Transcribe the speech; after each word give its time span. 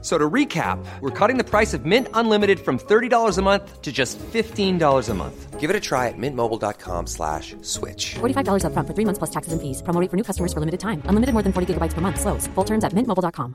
So 0.00 0.16
to 0.16 0.30
recap, 0.30 0.78
we're 1.00 1.10
cutting 1.10 1.38
the 1.38 1.44
price 1.44 1.74
of 1.74 1.84
Mint 1.84 2.06
Unlimited 2.14 2.60
from 2.60 2.78
$30 2.78 3.36
a 3.36 3.42
month 3.42 3.82
to 3.82 3.90
just 3.90 4.16
$15 4.18 5.08
a 5.08 5.14
month. 5.14 5.58
Give 5.58 5.70
it 5.70 5.74
a 5.74 5.80
try 5.80 6.06
at 6.06 6.14
mintmobile.com 6.16 7.08
slash 7.08 7.56
switch. 7.62 8.14
$45 8.20 8.62
upfront 8.62 8.86
for 8.86 8.94
three 8.94 9.04
months 9.04 9.18
plus 9.18 9.30
taxes 9.30 9.52
and 9.52 9.60
fees. 9.60 9.82
Promo 9.82 10.00
rate 10.00 10.08
for 10.08 10.16
new 10.16 10.22
customers 10.22 10.52
for 10.52 10.60
limited 10.60 10.78
time. 10.78 11.02
Unlimited 11.10 11.34
more 11.34 11.42
than 11.42 11.52
40 11.52 11.74
gigabytes 11.74 11.94
per 11.94 12.00
month. 12.00 12.20
Slows. 12.20 12.46
Full 12.54 12.64
terms 12.64 12.84
at 12.84 12.94
mintmobile.com. 12.94 13.54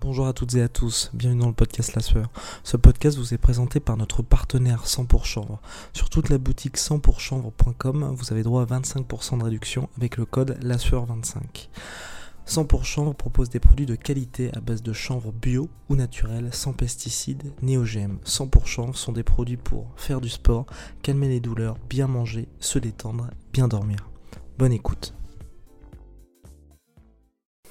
Bonjour 0.00 0.26
à 0.26 0.34
toutes 0.34 0.54
et 0.54 0.60
à 0.60 0.68
tous, 0.68 1.10
bienvenue 1.14 1.40
dans 1.40 1.48
le 1.48 1.54
podcast 1.54 1.94
La 1.94 2.02
Sueur. 2.02 2.28
Ce 2.62 2.76
podcast 2.76 3.16
vous 3.16 3.32
est 3.32 3.38
présenté 3.38 3.80
par 3.80 3.96
notre 3.96 4.20
partenaire 4.22 4.86
100 4.86 5.06
pour 5.06 5.24
chanvre. 5.24 5.60
Sur 5.94 6.10
toute 6.10 6.28
la 6.28 6.36
boutique 6.36 6.76
100pourchanvre.com, 6.76 8.14
vous 8.14 8.32
avez 8.32 8.42
droit 8.42 8.62
à 8.62 8.66
25% 8.66 9.38
de 9.38 9.44
réduction 9.44 9.88
avec 9.96 10.18
le 10.18 10.26
code 10.26 10.58
La 10.60 10.76
Sueur 10.76 11.06
25 11.06 11.70
100 12.46 12.66
pour 12.66 12.84
chanvre 12.84 13.14
propose 13.14 13.48
des 13.48 13.58
produits 13.58 13.86
de 13.86 13.94
qualité 13.94 14.50
à 14.54 14.60
base 14.60 14.82
de 14.82 14.92
chanvre 14.92 15.32
bio 15.32 15.70
ou 15.88 15.96
naturel, 15.96 16.50
sans 16.52 16.74
pesticides 16.74 17.52
ni 17.62 17.76
OGM. 17.76 18.18
100 18.24 18.48
pour 18.48 18.66
chanvre 18.66 18.96
sont 18.96 19.12
des 19.12 19.22
produits 19.22 19.56
pour 19.56 19.86
faire 19.96 20.20
du 20.20 20.28
sport, 20.28 20.66
calmer 21.02 21.28
les 21.28 21.40
douleurs, 21.40 21.78
bien 21.88 22.06
manger, 22.06 22.48
se 22.60 22.78
détendre, 22.78 23.30
bien 23.52 23.66
dormir. 23.66 24.10
Bonne 24.58 24.72
écoute. 24.72 25.14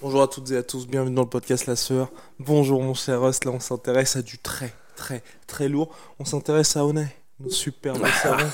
Bonjour 0.01 0.23
à 0.23 0.27
toutes 0.27 0.51
et 0.51 0.57
à 0.57 0.63
tous, 0.63 0.87
bienvenue 0.87 1.15
dans 1.15 1.21
le 1.21 1.29
podcast 1.29 1.67
La 1.67 1.75
Sœur. 1.75 2.11
Bonjour 2.39 2.81
mon 2.81 2.93
cher 2.93 3.21
Rust, 3.21 3.45
là 3.45 3.51
on 3.51 3.59
s'intéresse 3.59 4.15
à 4.15 4.21
du 4.21 4.37
très 4.39 4.73
très 4.95 5.23
très 5.47 5.69
lourd. 5.69 5.95
On 6.19 6.25
s'intéresse 6.25 6.75
à 6.75 6.85
Honey, 6.85 7.07
nos 7.39 7.49
superbes 7.49 8.05
savons. 8.21 8.49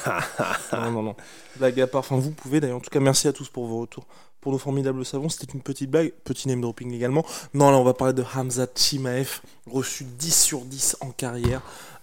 non, 0.74 0.92
non, 0.92 1.04
non, 1.04 1.16
blague 1.58 1.82
à 1.82 1.88
part. 1.88 2.00
Enfin, 2.00 2.18
vous 2.18 2.32
pouvez 2.32 2.60
d'ailleurs. 2.60 2.78
En 2.78 2.82
tout 2.82 2.90
cas, 2.90 3.00
merci 3.00 3.28
à 3.28 3.34
tous 3.34 3.50
pour 3.50 3.66
vos 3.66 3.82
retours. 3.82 4.06
Pour 4.42 4.54
nos 4.54 4.58
formidables 4.58 5.04
savons, 5.06 5.28
c'était 5.28 5.52
une 5.54 5.62
petite 5.62 5.92
blague, 5.92 6.14
petit 6.24 6.48
name 6.48 6.62
dropping 6.62 6.94
également. 6.94 7.26
Non, 7.54 7.72
là 7.72 7.78
on 7.78 7.84
va 7.84 7.94
parler 7.94 8.14
de 8.14 8.24
Hamza 8.24 8.68
Chimaev, 8.74 9.42
reçu 9.70 10.06
10 10.06 10.44
sur 10.44 10.62
10 10.62 10.98
en 11.02 11.12
carrière, 11.12 11.62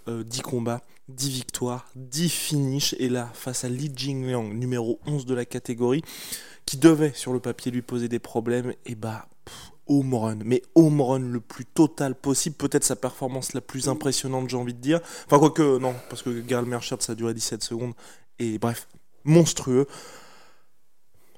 euh, 0.08 0.22
10 0.22 0.42
combats, 0.42 0.82
10 1.08 1.30
victoires, 1.30 1.86
10 1.96 2.28
finishes. 2.28 2.94
Et 2.98 3.08
là, 3.08 3.30
face 3.32 3.64
à 3.64 3.70
Li 3.70 3.90
Jingliang, 3.94 4.52
numéro 4.52 5.00
11 5.06 5.24
de 5.24 5.34
la 5.34 5.46
catégorie, 5.46 6.02
qui 6.66 6.76
devait 6.76 7.12
sur 7.14 7.32
le 7.32 7.40
papier 7.40 7.72
lui 7.72 7.82
poser 7.82 8.08
des 8.08 8.18
problèmes, 8.18 8.74
et 8.84 8.96
bah 8.96 9.26
pff, 9.46 9.72
home 9.88 10.14
run, 10.14 10.38
mais 10.44 10.62
home 10.74 11.00
run 11.00 11.18
le 11.20 11.40
plus 11.40 11.64
total 11.64 12.14
possible, 12.14 12.56
peut-être 12.56 12.84
sa 12.84 12.96
performance 12.96 13.52
la 13.52 13.60
plus 13.60 13.88
impressionnante 13.88 14.48
j'ai 14.48 14.56
envie 14.56 14.74
de 14.74 14.80
dire, 14.80 15.00
enfin 15.26 15.38
quoique 15.38 15.78
non, 15.78 15.94
parce 16.08 16.22
que 16.22 16.40
Garal 16.40 16.66
Merchant 16.66 16.96
ça 17.00 17.12
a 17.12 17.14
duré 17.14 17.34
17 17.34 17.62
secondes, 17.62 17.92
et 18.38 18.58
bref, 18.58 18.88
monstrueux. 19.24 19.86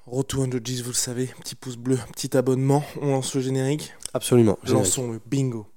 Road 0.05 0.25
to 0.25 0.37
100 0.43 0.57
G's, 0.63 0.81
vous 0.81 0.89
le 0.89 0.93
savez, 0.95 1.27
petit 1.41 1.53
pouce 1.53 1.75
bleu, 1.77 1.99
petit 2.13 2.35
abonnement, 2.35 2.83
on 2.99 3.11
lance 3.11 3.35
le 3.35 3.41
générique, 3.41 3.93
Absolument. 4.13 4.57
générique. 4.63 4.85
lançons 4.85 5.11
le 5.11 5.21
bingo. 5.25 5.67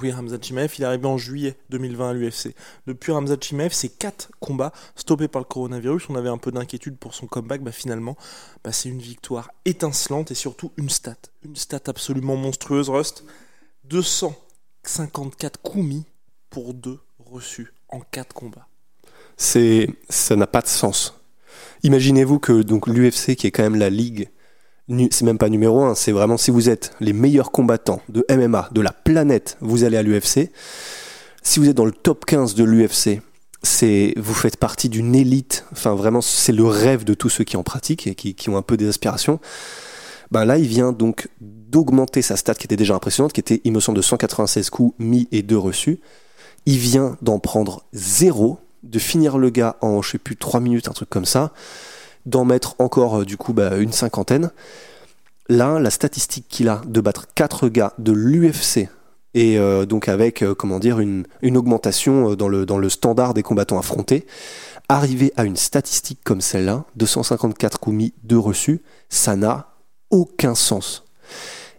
Oui, 0.00 0.12
Hamza 0.12 0.36
Chimaev, 0.40 0.72
il 0.78 0.82
est 0.82 0.84
arrivé 0.84 1.06
en 1.06 1.18
juillet 1.18 1.56
2020 1.70 2.10
à 2.10 2.12
l'UFC. 2.12 2.54
Depuis 2.86 3.10
Hamza 3.10 3.36
Chimaev, 3.40 3.72
c'est 3.72 3.88
4 3.88 4.30
combats 4.38 4.72
stoppés 4.94 5.26
par 5.26 5.40
le 5.40 5.46
coronavirus. 5.46 6.08
On 6.08 6.14
avait 6.14 6.28
un 6.28 6.38
peu 6.38 6.52
d'inquiétude 6.52 6.96
pour 6.96 7.14
son 7.14 7.26
comeback. 7.26 7.62
Bah, 7.62 7.72
finalement, 7.72 8.16
bah, 8.62 8.70
c'est 8.70 8.88
une 8.88 9.00
victoire 9.00 9.50
étincelante 9.64 10.30
et 10.30 10.34
surtout 10.34 10.70
une 10.76 10.88
stat. 10.88 11.16
Une 11.44 11.56
stat 11.56 11.80
absolument 11.86 12.36
monstrueuse, 12.36 12.88
Rust. 12.90 13.24
254 13.84 15.60
coups 15.62 15.84
mis 15.84 16.04
pour 16.48 16.74
2 16.74 17.00
reçus 17.18 17.72
en 17.88 17.98
4 17.98 18.32
combats. 18.32 18.68
C'est, 19.36 19.88
ça 20.08 20.36
n'a 20.36 20.46
pas 20.46 20.60
de 20.60 20.68
sens. 20.68 21.20
Imaginez-vous 21.82 22.38
que 22.38 22.62
donc 22.62 22.86
l'UFC, 22.86 23.34
qui 23.34 23.48
est 23.48 23.50
quand 23.50 23.64
même 23.64 23.76
la 23.76 23.90
ligue, 23.90 24.30
c'est 25.10 25.22
même 25.22 25.38
pas 25.38 25.48
numéro 25.48 25.82
un, 25.82 25.94
c'est 25.94 26.12
vraiment 26.12 26.36
si 26.36 26.50
vous 26.50 26.70
êtes 26.70 26.92
les 27.00 27.12
meilleurs 27.12 27.50
combattants 27.50 28.00
de 28.08 28.24
MMA 28.30 28.70
de 28.72 28.80
la 28.80 28.92
planète, 28.92 29.56
vous 29.60 29.84
allez 29.84 29.96
à 29.96 30.02
l'UFC. 30.02 30.50
Si 31.42 31.60
vous 31.60 31.68
êtes 31.68 31.76
dans 31.76 31.84
le 31.84 31.92
top 31.92 32.24
15 32.24 32.54
de 32.54 32.64
l'UFC, 32.64 33.20
c'est 33.62 34.14
vous 34.16 34.34
faites 34.34 34.56
partie 34.56 34.88
d'une 34.88 35.14
élite. 35.14 35.64
Enfin, 35.72 35.94
vraiment, 35.94 36.20
c'est 36.20 36.52
le 36.52 36.64
rêve 36.64 37.04
de 37.04 37.14
tous 37.14 37.28
ceux 37.28 37.44
qui 37.44 37.56
en 37.56 37.62
pratiquent 37.62 38.06
et 38.06 38.14
qui, 38.14 38.50
ont 38.50 38.56
un 38.56 38.62
peu 38.62 38.76
des 38.76 38.88
aspirations. 38.88 39.40
Ben 40.30 40.44
là, 40.44 40.58
il 40.58 40.66
vient 40.66 40.92
donc 40.92 41.28
d'augmenter 41.40 42.22
sa 42.22 42.36
stat 42.36 42.54
qui 42.54 42.64
était 42.64 42.76
déjà 42.76 42.94
impressionnante, 42.94 43.32
qui 43.32 43.40
était, 43.40 43.60
il 43.64 43.72
me 43.72 43.80
semble, 43.80 43.96
de 43.96 44.02
196 44.02 44.70
coups 44.70 44.94
mis 44.98 45.28
et 45.32 45.42
2 45.42 45.56
reçus. 45.56 46.00
Il 46.66 46.78
vient 46.78 47.16
d'en 47.22 47.38
prendre 47.38 47.84
zéro, 47.92 48.58
de 48.82 48.98
finir 48.98 49.38
le 49.38 49.50
gars 49.50 49.76
en, 49.80 50.02
je 50.02 50.12
sais 50.12 50.18
plus, 50.18 50.36
3 50.36 50.60
minutes, 50.60 50.88
un 50.88 50.92
truc 50.92 51.08
comme 51.08 51.24
ça, 51.24 51.52
d'en 52.28 52.44
mettre 52.44 52.76
encore, 52.78 53.20
euh, 53.20 53.24
du 53.24 53.36
coup, 53.36 53.52
bah, 53.52 53.76
une 53.76 53.92
cinquantaine. 53.92 54.50
Là, 55.48 55.78
la 55.78 55.90
statistique 55.90 56.46
qu'il 56.48 56.68
a 56.68 56.82
de 56.86 57.00
battre 57.00 57.26
4 57.34 57.68
gars 57.68 57.94
de 57.98 58.12
l'UFC, 58.12 58.88
et 59.34 59.58
euh, 59.58 59.86
donc 59.86 60.08
avec, 60.08 60.42
euh, 60.42 60.54
comment 60.54 60.78
dire, 60.78 61.00
une, 61.00 61.24
une 61.42 61.56
augmentation 61.56 62.34
dans 62.34 62.48
le, 62.48 62.66
dans 62.66 62.78
le 62.78 62.88
standard 62.88 63.34
des 63.34 63.42
combattants 63.42 63.78
affrontés, 63.78 64.26
arriver 64.90 65.32
à 65.36 65.44
une 65.44 65.56
statistique 65.56 66.20
comme 66.22 66.40
celle-là, 66.40 66.84
254 66.96 67.80
coups 67.80 67.96
mis, 67.96 68.14
2 68.24 68.38
reçus, 68.38 68.82
ça 69.08 69.36
n'a 69.36 69.74
aucun 70.10 70.54
sens. 70.54 71.04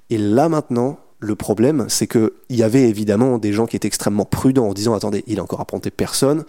Et 0.09 0.17
là 0.17 0.49
maintenant, 0.49 0.99
le 1.19 1.35
problème, 1.35 1.85
c'est 1.89 2.07
que 2.07 2.33
il 2.49 2.55
y 2.55 2.63
avait 2.63 2.87
évidemment 2.87 3.37
des 3.37 3.51
gens 3.51 3.65
qui 3.65 3.75
étaient 3.75 3.87
extrêmement 3.87 4.25
prudents 4.25 4.69
en 4.69 4.73
disant 4.73 4.93
attendez, 4.93 5.23
il 5.27 5.39
a 5.39 5.43
encore 5.43 5.61
affronté 5.61 5.91
personne. 5.91 6.45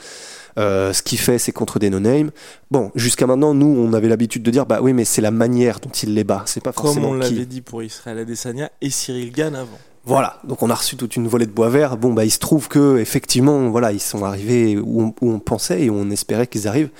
Euh, 0.60 0.92
ce 0.92 1.02
qu'il 1.02 1.18
fait, 1.18 1.38
c'est 1.38 1.52
contre 1.52 1.78
des 1.78 1.90
no-name. 1.90 2.30
Bon, 2.70 2.90
jusqu'à 2.94 3.26
maintenant, 3.26 3.54
nous, 3.54 3.66
on 3.66 3.92
avait 3.92 4.08
l'habitude 4.08 4.42
de 4.42 4.50
dire 4.50 4.66
bah 4.66 4.80
oui, 4.82 4.92
mais 4.92 5.04
c'est 5.04 5.22
la 5.22 5.30
manière 5.30 5.80
dont 5.80 5.90
il 5.90 6.14
les 6.14 6.24
bat. 6.24 6.42
C'est 6.46 6.62
pas 6.62 6.72
Comme 6.72 6.86
forcément 6.86 7.10
on 7.10 7.20
qui. 7.20 7.34
l'avait 7.34 7.46
dit 7.46 7.60
pour 7.62 7.82
Israël 7.82 8.18
Adesanya 8.18 8.70
et 8.80 8.90
Cyril 8.90 9.32
Gann 9.32 9.54
avant. 9.54 9.78
Voilà, 10.04 10.40
donc 10.44 10.62
on 10.62 10.70
a 10.70 10.74
reçu 10.74 10.96
toute 10.96 11.16
une 11.16 11.28
volée 11.28 11.46
de 11.46 11.52
bois 11.52 11.68
vert. 11.68 11.96
Bon, 11.96 12.12
bah 12.12 12.24
il 12.24 12.30
se 12.30 12.38
trouve 12.38 12.68
que 12.68 12.98
effectivement, 12.98 13.68
voilà, 13.70 13.92
ils 13.92 14.00
sont 14.00 14.24
arrivés 14.24 14.78
où 14.78 15.02
on, 15.02 15.14
où 15.20 15.30
on 15.32 15.38
pensait 15.38 15.82
et 15.82 15.90
où 15.90 15.94
on 15.94 16.10
espérait 16.10 16.46
qu'ils 16.46 16.66
arrivent. 16.68 16.90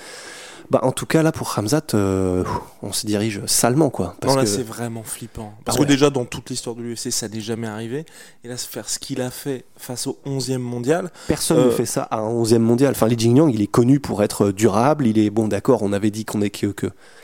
Bah 0.70 0.78
en 0.84 0.92
tout 0.92 1.04
cas 1.06 1.24
là 1.24 1.32
pour 1.32 1.52
Hamzat, 1.58 1.82
euh, 1.94 2.44
on 2.80 2.92
se 2.92 3.04
dirige 3.04 3.44
salement 3.46 3.90
quoi. 3.90 4.14
Parce 4.20 4.34
non, 4.34 4.38
là, 4.38 4.44
que 4.44 4.48
c'est 4.50 4.62
vraiment 4.62 5.02
flippant. 5.02 5.52
Parce 5.64 5.76
Ah 5.76 5.78
que 5.78 5.82
ouais. 5.82 5.88
déjà, 5.88 6.10
dans 6.10 6.24
toute 6.24 6.48
l'histoire 6.50 6.76
de 6.76 6.82
l'UFC, 6.82 7.10
ça 7.10 7.26
n'est 7.28 7.40
jamais 7.40 7.66
arrivé. 7.66 8.06
Et 8.44 8.48
là, 8.48 8.56
se 8.56 8.68
faire 8.68 8.88
ce 8.88 9.00
qu'il 9.00 9.20
a 9.20 9.30
fait 9.32 9.64
face 9.76 10.06
au 10.06 10.20
11e 10.26 10.58
mondial, 10.58 11.10
Personne 11.26 11.58
Euh, 11.58 11.66
ne 11.66 11.70
fait 11.72 11.86
ça 11.86 12.02
à 12.04 12.18
un 12.18 12.30
11e 12.30 12.58
mondial. 12.60 12.92
Enfin, 12.92 13.08
Li 13.08 13.18
Jingliang, 13.18 13.48
il 13.52 13.60
est 13.62 13.66
connu 13.66 13.98
pour 13.98 14.22
être 14.22 14.52
durable. 14.52 15.08
Il 15.08 15.18
est 15.18 15.30
bon, 15.30 15.48
d'accord. 15.48 15.82
On 15.82 15.92
avait 15.92 16.12
dit 16.12 16.24
qu'on 16.24 16.40
est 16.40 16.50
que 16.50 16.72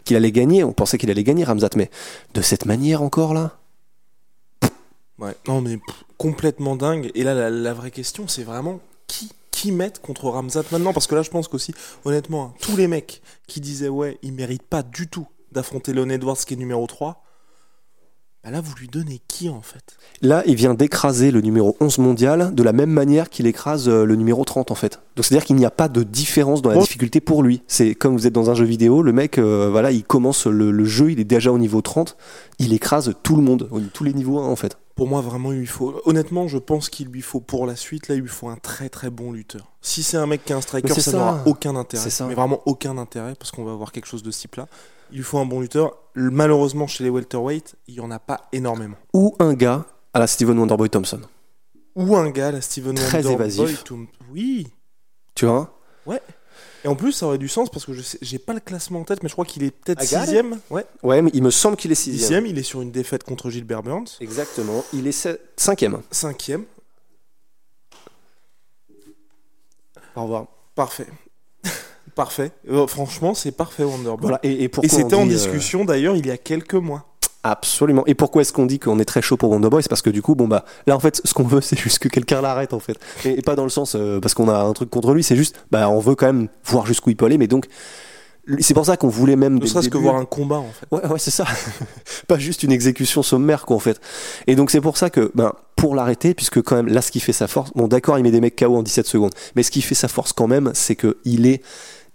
qu'il 0.05 0.17
allait 0.17 0.33
gagner. 0.33 0.65
On 0.65 0.73
pensait 0.73 0.99
qu'il 0.99 1.11
allait 1.11 1.23
gagner, 1.23 1.45
Ramzat, 1.45 1.71
mais 1.77 1.89
de 2.35 2.43
cette 2.43 2.65
manière 2.67 3.01
encore 3.01 3.33
là? 3.33 3.53
Ouais, 5.19 5.35
non 5.49 5.63
mais 5.63 5.77
pff, 5.79 6.05
complètement 6.19 6.77
dingue. 6.77 7.11
Et 7.15 7.23
là, 7.23 7.33
la, 7.33 7.49
la 7.49 7.73
vraie 7.73 7.91
question, 7.91 8.29
c'est 8.29 8.43
vraiment 8.43 8.81
qui 9.07 9.31
qui 9.67 9.73
mettre 9.73 10.01
contre 10.01 10.29
Ramzat 10.29 10.63
maintenant 10.71 10.93
Parce 10.93 11.07
que 11.09 11.15
là, 11.17 11.23
je 11.23 11.31
pense 11.31 11.49
qu'aussi, 11.49 11.75
honnêtement, 12.05 12.45
hein, 12.45 12.55
tous 12.61 12.77
les 12.77 12.87
mecs 12.87 13.21
qui 13.49 13.61
disaient 13.61 13.89
ouais, 13.89 14.17
il 14.23 14.33
mérite 14.33 14.63
pas 14.63 14.83
du 14.85 15.09
tout 15.09 15.27
d'affronter 15.51 15.93
Leon 15.93 16.09
Edwards 16.09 16.37
qui 16.37 16.55
est 16.55 16.57
numéro 16.57 16.87
3, 16.87 17.23
bah 18.45 18.53
là, 18.53 18.61
vous 18.61 18.75
lui 18.79 18.87
donnez 18.87 19.21
qui 19.27 19.49
en 19.49 19.61
fait? 19.63 19.97
Là, 20.23 20.45
il 20.47 20.55
vient 20.55 20.75
d'écraser 20.75 21.33
le 21.33 21.41
numéro 21.41 21.77
11 21.81 21.99
mondial 21.99 22.55
de 22.55 22.63
la 22.63 22.73
même 22.73 22.91
manière 22.91 23.29
qu'il 23.29 23.47
écrase 23.49 23.89
euh, 23.89 24.05
le 24.05 24.15
numéro 24.15 24.45
30 24.45 24.71
en 24.71 24.77
fait. 24.77 25.01
Donc 25.17 25.25
c'est-à-dire 25.25 25.45
qu'il 25.45 25.57
n'y 25.57 25.65
a 25.67 25.71
pas 25.73 25.89
de 25.89 26.05
différence 26.05 26.63
dans 26.63 26.71
la 26.71 26.77
Bon. 26.77 26.83
difficulté 26.83 27.21
pour 27.21 27.43
lui. 27.43 27.63
C'est 27.67 27.97
comme 27.97 28.13
vous 28.17 28.29
êtes 28.29 28.33
dans 28.33 28.49
un 28.49 28.55
jeu 28.55 28.65
vidéo, 28.65 29.03
le 29.03 29.13
mec, 29.13 29.39
euh, 29.39 29.69
voilà, 29.73 29.91
il 29.91 30.05
commence 30.05 30.47
le, 30.47 30.71
le 30.71 30.85
jeu, 30.85 31.11
il 31.11 31.19
est 31.19 31.25
déjà 31.25 31.51
au 31.51 31.59
niveau 31.59 31.81
30, 31.81 32.17
il 32.61 32.73
écrase 32.73 33.15
tout 33.25 33.35
le 33.35 33.43
monde, 33.43 33.69
tous 33.93 34.05
les 34.05 34.13
niveaux 34.15 34.39
1 34.39 34.47
en 34.47 34.55
fait. 34.57 34.79
Pour 34.97 35.07
moi, 35.07 35.21
vraiment, 35.21 35.53
il 35.53 35.59
lui 35.59 35.67
faut. 35.67 36.01
Honnêtement, 36.07 36.49
je 36.49 36.57
pense 36.59 36.89
qu'il 36.89 37.09
lui 37.09 37.21
faut 37.23 37.41
pour 37.41 37.67
la 37.67 37.77
suite, 37.77 38.09
là, 38.09 38.15
il 38.15 38.23
lui 38.23 38.29
faut 38.29 38.49
un 38.49 38.57
très 38.57 38.89
très 38.89 39.11
bon 39.11 39.31
lutteur. 39.31 39.71
Si 39.83 40.03
c'est 40.03 40.17
un 40.17 40.27
mec 40.27 40.45
qui 40.45 40.53
est 40.53 40.57
un 40.57 40.61
striker, 40.63 40.89
ça, 40.95 41.01
ça. 41.03 41.13
n'aura 41.13 41.43
aucun 41.45 41.77
intérêt. 41.77 42.03
C'est 42.03 42.11
ça. 42.11 42.27
Mais 42.27 42.35
vraiment 42.35 42.63
aucun 42.65 42.97
intérêt, 42.97 43.35
parce 43.35 43.51
qu'on 43.51 43.63
va 43.63 43.73
avoir 43.73 43.93
quelque 43.93 44.07
chose 44.07 44.23
de 44.23 44.31
ce 44.31 44.41
type-là. 44.41 44.67
Il 45.13 45.19
lui 45.19 45.23
faut 45.23 45.39
un 45.39 45.45
bon 45.47 45.61
lutteur. 45.61 45.97
Malheureusement, 46.15 46.87
chez 46.87 47.05
les 47.05 47.11
welterweight, 47.11 47.77
il 47.87 47.95
y 47.95 48.01
en 48.01 48.11
a 48.11 48.19
pas 48.19 48.49
énormément. 48.53 48.97
Ou 49.13 49.37
un 49.39 49.53
gars 49.55 49.85
à 50.15 50.19
la 50.19 50.27
Steven 50.27 50.59
Wonderboy 50.59 50.89
Thompson. 50.91 51.21
Ou 51.95 52.17
un 52.17 52.31
gars, 52.31 52.51
la 52.51 52.61
Steven 52.63 52.95
Très 52.95 53.19
Wonderboy, 53.19 53.35
évasif. 53.35 53.85
Tom- 53.85 54.07
Oui. 54.33 54.67
Tu 55.35 55.45
vois 55.45 55.71
Et 56.09 56.21
Et 56.87 56.89
en 56.89 56.95
plus, 56.95 57.11
ça 57.11 57.27
aurait 57.27 57.37
du 57.39 57.49
sens 57.49 57.69
parce 57.69 57.85
que 57.85 57.93
je 57.93 58.01
j'ai 58.23 58.39
pas 58.39 58.55
le 58.55 58.61
classement 58.61 59.01
en 59.01 59.03
tête, 59.03 59.21
mais 59.25 59.29
je 59.29 59.35
crois 59.35 59.45
qu'il 59.45 59.65
est 59.65 59.73
peut-être 59.73 60.05
sixième. 60.05 60.61
Ouais, 60.71 60.87
Ouais, 61.03 61.21
mais 61.21 61.33
il 61.35 61.43
me 61.43 61.51
semble 61.51 61.77
qu'il 61.77 61.91
est 61.91 61.97
sixième. 61.97 62.21
sixième. 62.21 62.47
Il 62.47 62.59
est 62.61 62.63
sur 62.63 62.81
une 62.81 62.93
défaite 62.93 63.25
contre 63.25 63.51
Gilbert 63.51 63.83
Burns. 63.83 64.07
Exactement. 64.21 64.85
Il 64.93 65.09
est 65.09 65.29
cinquième. 65.57 66.01
Cinquième. 66.13 66.63
Au 70.15 70.23
revoir. 70.23 70.47
Parfait. 70.77 71.09
parfait. 72.15 72.53
Euh, 72.71 72.87
franchement, 72.87 73.35
c'est 73.35 73.51
parfait, 73.51 73.83
Wonderboy. 73.83 74.21
Voilà. 74.23 74.39
Et, 74.45 74.53
et 74.53 74.63
Et 74.63 74.69
pourquoi 74.69 74.89
c'était 74.89 75.17
en 75.17 75.27
euh, 75.27 75.29
discussion 75.29 75.85
d'ailleurs 75.85 76.15
il 76.15 76.25
y 76.25 76.31
a 76.31 76.39
quelques 76.39 76.75
mois. 76.75 77.16
Absolument. 77.51 78.03
Et 78.07 78.15
pourquoi 78.15 78.43
est-ce 78.43 78.53
qu'on 78.53 78.67
dit 78.67 78.81
qu'on 78.81 78.99
est 78.99 79.05
très 79.05 79.23
chaud 79.23 79.37
pour 79.37 79.51
Wonderboy 79.51 79.83
C'est 79.83 79.89
parce 79.89 80.03
que 80.03 80.11
du 80.11 80.21
coup, 80.21 80.35
bon 80.35 80.49
bah, 80.49 80.65
là 80.87 80.97
en 80.97 81.01
fait, 81.01 81.21
ce 81.25 81.33
qu'on 81.33 81.45
veut, 81.45 81.61
c'est 81.63 81.79
juste 81.79 82.01
que 82.01 82.09
quelqu'un 82.09 82.41
l'arrête 82.41 82.73
en 82.73 82.81
fait. 82.81 82.99
Et, 83.25 83.39
et 83.39 83.43
pas 83.43 83.55
dans 83.55 83.65
le 83.65 83.71
sens 83.71 83.95
euh, 83.95 84.19
parce 84.21 84.35
qu'on 84.35 84.49
a 84.49 84.59
un 84.59 84.73
truc 84.73 84.91
contre 84.91 85.13
lui, 85.13 85.23
c'est 85.23 85.37
juste, 85.37 85.65
bah, 85.71 85.89
on 85.89 86.01
veut 86.01 86.17
quand 86.17 86.27
même 86.27 86.49
voir 86.65 86.87
jusqu'où 86.87 87.11
il 87.11 87.17
peut 87.17 87.27
aller. 87.27 87.39
Mais 87.39 87.47
donc, 87.47 87.67
c'est 88.61 88.75
pour 88.75 88.87
ça 88.87 88.97
qu'on 88.97 89.09
voulait 89.09 89.37
même. 89.37 89.59
Ne 89.59 89.67
serait-ce 89.67 89.89
que 89.89 89.99
voir 89.99 90.17
un 90.17 90.25
combat 90.25 90.57
en 90.57 90.71
fait. 90.71 90.87
Ouais, 90.91 91.07
ouais, 91.07 91.19
c'est 91.19 91.31
ça. 91.31 91.45
pas 92.29 92.39
juste 92.39 92.63
une 92.63 92.73
exécution 92.73 93.23
sommaire, 93.23 93.67
quoi, 93.67 93.77
en 93.77 93.81
fait. 93.81 94.01
Et 94.47 94.55
donc, 94.55 94.71
c'est 94.71 94.81
pour 94.81 94.97
ça 94.97 95.11
que, 95.11 95.33
ben, 95.35 95.53
pour 95.75 95.95
l'arrêter, 95.95 96.35
puisque 96.35 96.63
quand 96.63 96.77
même, 96.77 96.89
là, 96.89 97.03
ce 97.03 97.11
qui 97.11 97.21
fait 97.21 97.33
sa 97.33 97.49
force, 97.49 97.71
bon, 97.75 97.89
d'accord, 97.89 98.19
il 98.19 98.23
met 98.23 98.31
des 98.31 98.41
mecs 98.41 98.57
KO 98.57 98.77
en 98.77 98.83
17 98.83 99.07
secondes, 99.07 99.33
mais 99.57 99.63
ce 99.63 99.71
qui 99.71 99.83
fait 99.83 99.95
sa 99.95 100.09
force 100.09 100.33
quand 100.33 100.47
même, 100.47 100.71
c'est 100.75 100.97
que 100.97 101.19
il 101.25 101.47
est 101.47 101.63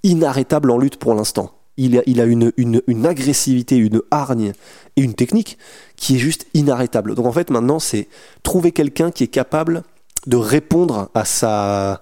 inarrêtable 0.03 0.71
en 0.71 0.77
lutte 0.77 0.97
pour 0.97 1.13
l'instant. 1.13 1.51
Il 1.83 2.21
a, 2.21 2.25
une, 2.25 3.05
agressivité, 3.05 3.77
une 3.77 4.01
hargne 4.11 4.53
et 4.95 5.01
une 5.01 5.13
technique 5.13 5.57
qui 5.95 6.15
est 6.15 6.19
juste 6.19 6.45
inarrêtable. 6.53 7.15
Donc, 7.15 7.25
en 7.25 7.31
fait, 7.31 7.49
maintenant, 7.49 7.79
c'est 7.79 8.07
trouver 8.43 8.71
quelqu'un 8.71 9.11
qui 9.11 9.23
est 9.23 9.27
capable 9.27 9.83
de 10.27 10.37
répondre 10.37 11.09
à 11.15 11.25
sa, 11.25 12.01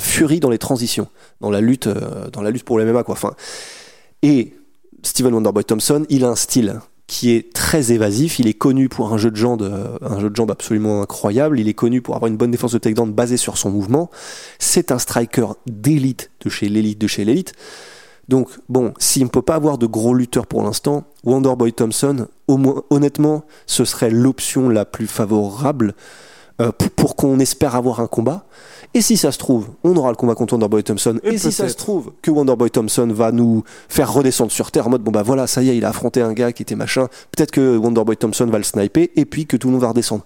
furie 0.00 0.40
dans 0.40 0.50
les 0.50 0.58
transitions, 0.58 1.08
dans 1.40 1.50
la 1.50 1.60
lutte, 1.60 1.88
euh, 1.88 2.30
pour 2.64 2.78
le 2.78 2.90
MMA, 2.90 3.04
et 4.22 4.54
Steven 5.02 5.34
Wonderboy 5.34 5.64
Thompson, 5.64 6.06
il 6.08 6.24
a 6.24 6.28
un 6.28 6.36
style 6.36 6.80
qui 7.06 7.32
est 7.32 7.52
très 7.52 7.92
évasif. 7.92 8.38
Il 8.38 8.46
est 8.46 8.54
connu 8.54 8.88
pour 8.88 9.12
un 9.12 9.18
jeu 9.18 9.30
de 9.30 9.36
jambes, 9.36 9.62
euh, 9.62 10.48
absolument 10.48 11.02
incroyable. 11.02 11.60
Il 11.60 11.68
est 11.68 11.74
connu 11.74 12.00
pour 12.00 12.16
avoir 12.16 12.30
une 12.30 12.36
bonne 12.36 12.50
défense 12.50 12.72
de 12.72 12.78
takedown 12.78 13.12
basée 13.12 13.36
sur 13.36 13.58
son 13.58 13.70
mouvement. 13.70 14.10
C'est 14.58 14.90
un 14.90 14.98
striker 14.98 15.48
d'élite 15.66 16.30
de 16.44 16.48
chez 16.48 16.68
l'élite 16.68 16.98
de 16.98 17.06
chez 17.06 17.24
l'élite. 17.24 17.52
Donc 18.28 18.48
bon, 18.68 18.94
s'il 18.98 19.24
ne 19.24 19.28
peut 19.28 19.42
pas 19.42 19.54
avoir 19.54 19.78
de 19.78 19.86
gros 19.86 20.14
lutteurs 20.14 20.46
pour 20.46 20.62
l'instant, 20.62 21.04
Wonderboy 21.24 21.72
Thompson, 21.72 22.28
au 22.48 22.56
moins, 22.56 22.82
honnêtement, 22.90 23.44
ce 23.66 23.84
serait 23.84 24.10
l'option 24.10 24.68
la 24.68 24.84
plus 24.84 25.06
favorable 25.06 25.94
euh, 26.60 26.70
pour, 26.72 26.90
pour 26.90 27.16
qu'on 27.16 27.38
espère 27.40 27.74
avoir 27.74 28.00
un 28.00 28.06
combat. 28.06 28.46
Et 28.94 29.02
si 29.02 29.16
ça 29.16 29.32
se 29.32 29.38
trouve, 29.38 29.70
on 29.82 29.96
aura 29.96 30.10
le 30.10 30.16
combat 30.16 30.36
contre 30.36 30.54
Wonderboy 30.54 30.84
Thompson. 30.84 31.18
Et 31.24 31.34
Et, 31.34 31.38
si 31.38 31.50
ça 31.50 31.68
se 31.68 31.74
trouve 31.74 32.12
que 32.22 32.30
Wonderboy 32.30 32.70
Thompson 32.70 33.08
va 33.12 33.32
nous 33.32 33.64
faire 33.88 34.12
redescendre 34.12 34.52
sur 34.52 34.70
terre 34.70 34.86
en 34.86 34.90
mode 34.90 35.02
bon 35.02 35.10
bah 35.10 35.24
voilà, 35.24 35.48
ça 35.48 35.62
y 35.62 35.70
est, 35.70 35.76
il 35.76 35.84
a 35.84 35.88
affronté 35.88 36.22
un 36.22 36.32
gars 36.32 36.52
qui 36.52 36.62
était 36.62 36.76
machin. 36.76 37.08
Peut-être 37.36 37.50
que 37.50 37.76
Wonderboy 37.76 38.16
Thompson 38.16 38.46
va 38.46 38.58
le 38.58 38.64
sniper 38.64 39.08
et 39.16 39.24
puis 39.24 39.46
que 39.46 39.56
tout 39.56 39.66
le 39.66 39.72
monde 39.72 39.82
va 39.82 39.88
redescendre. 39.88 40.24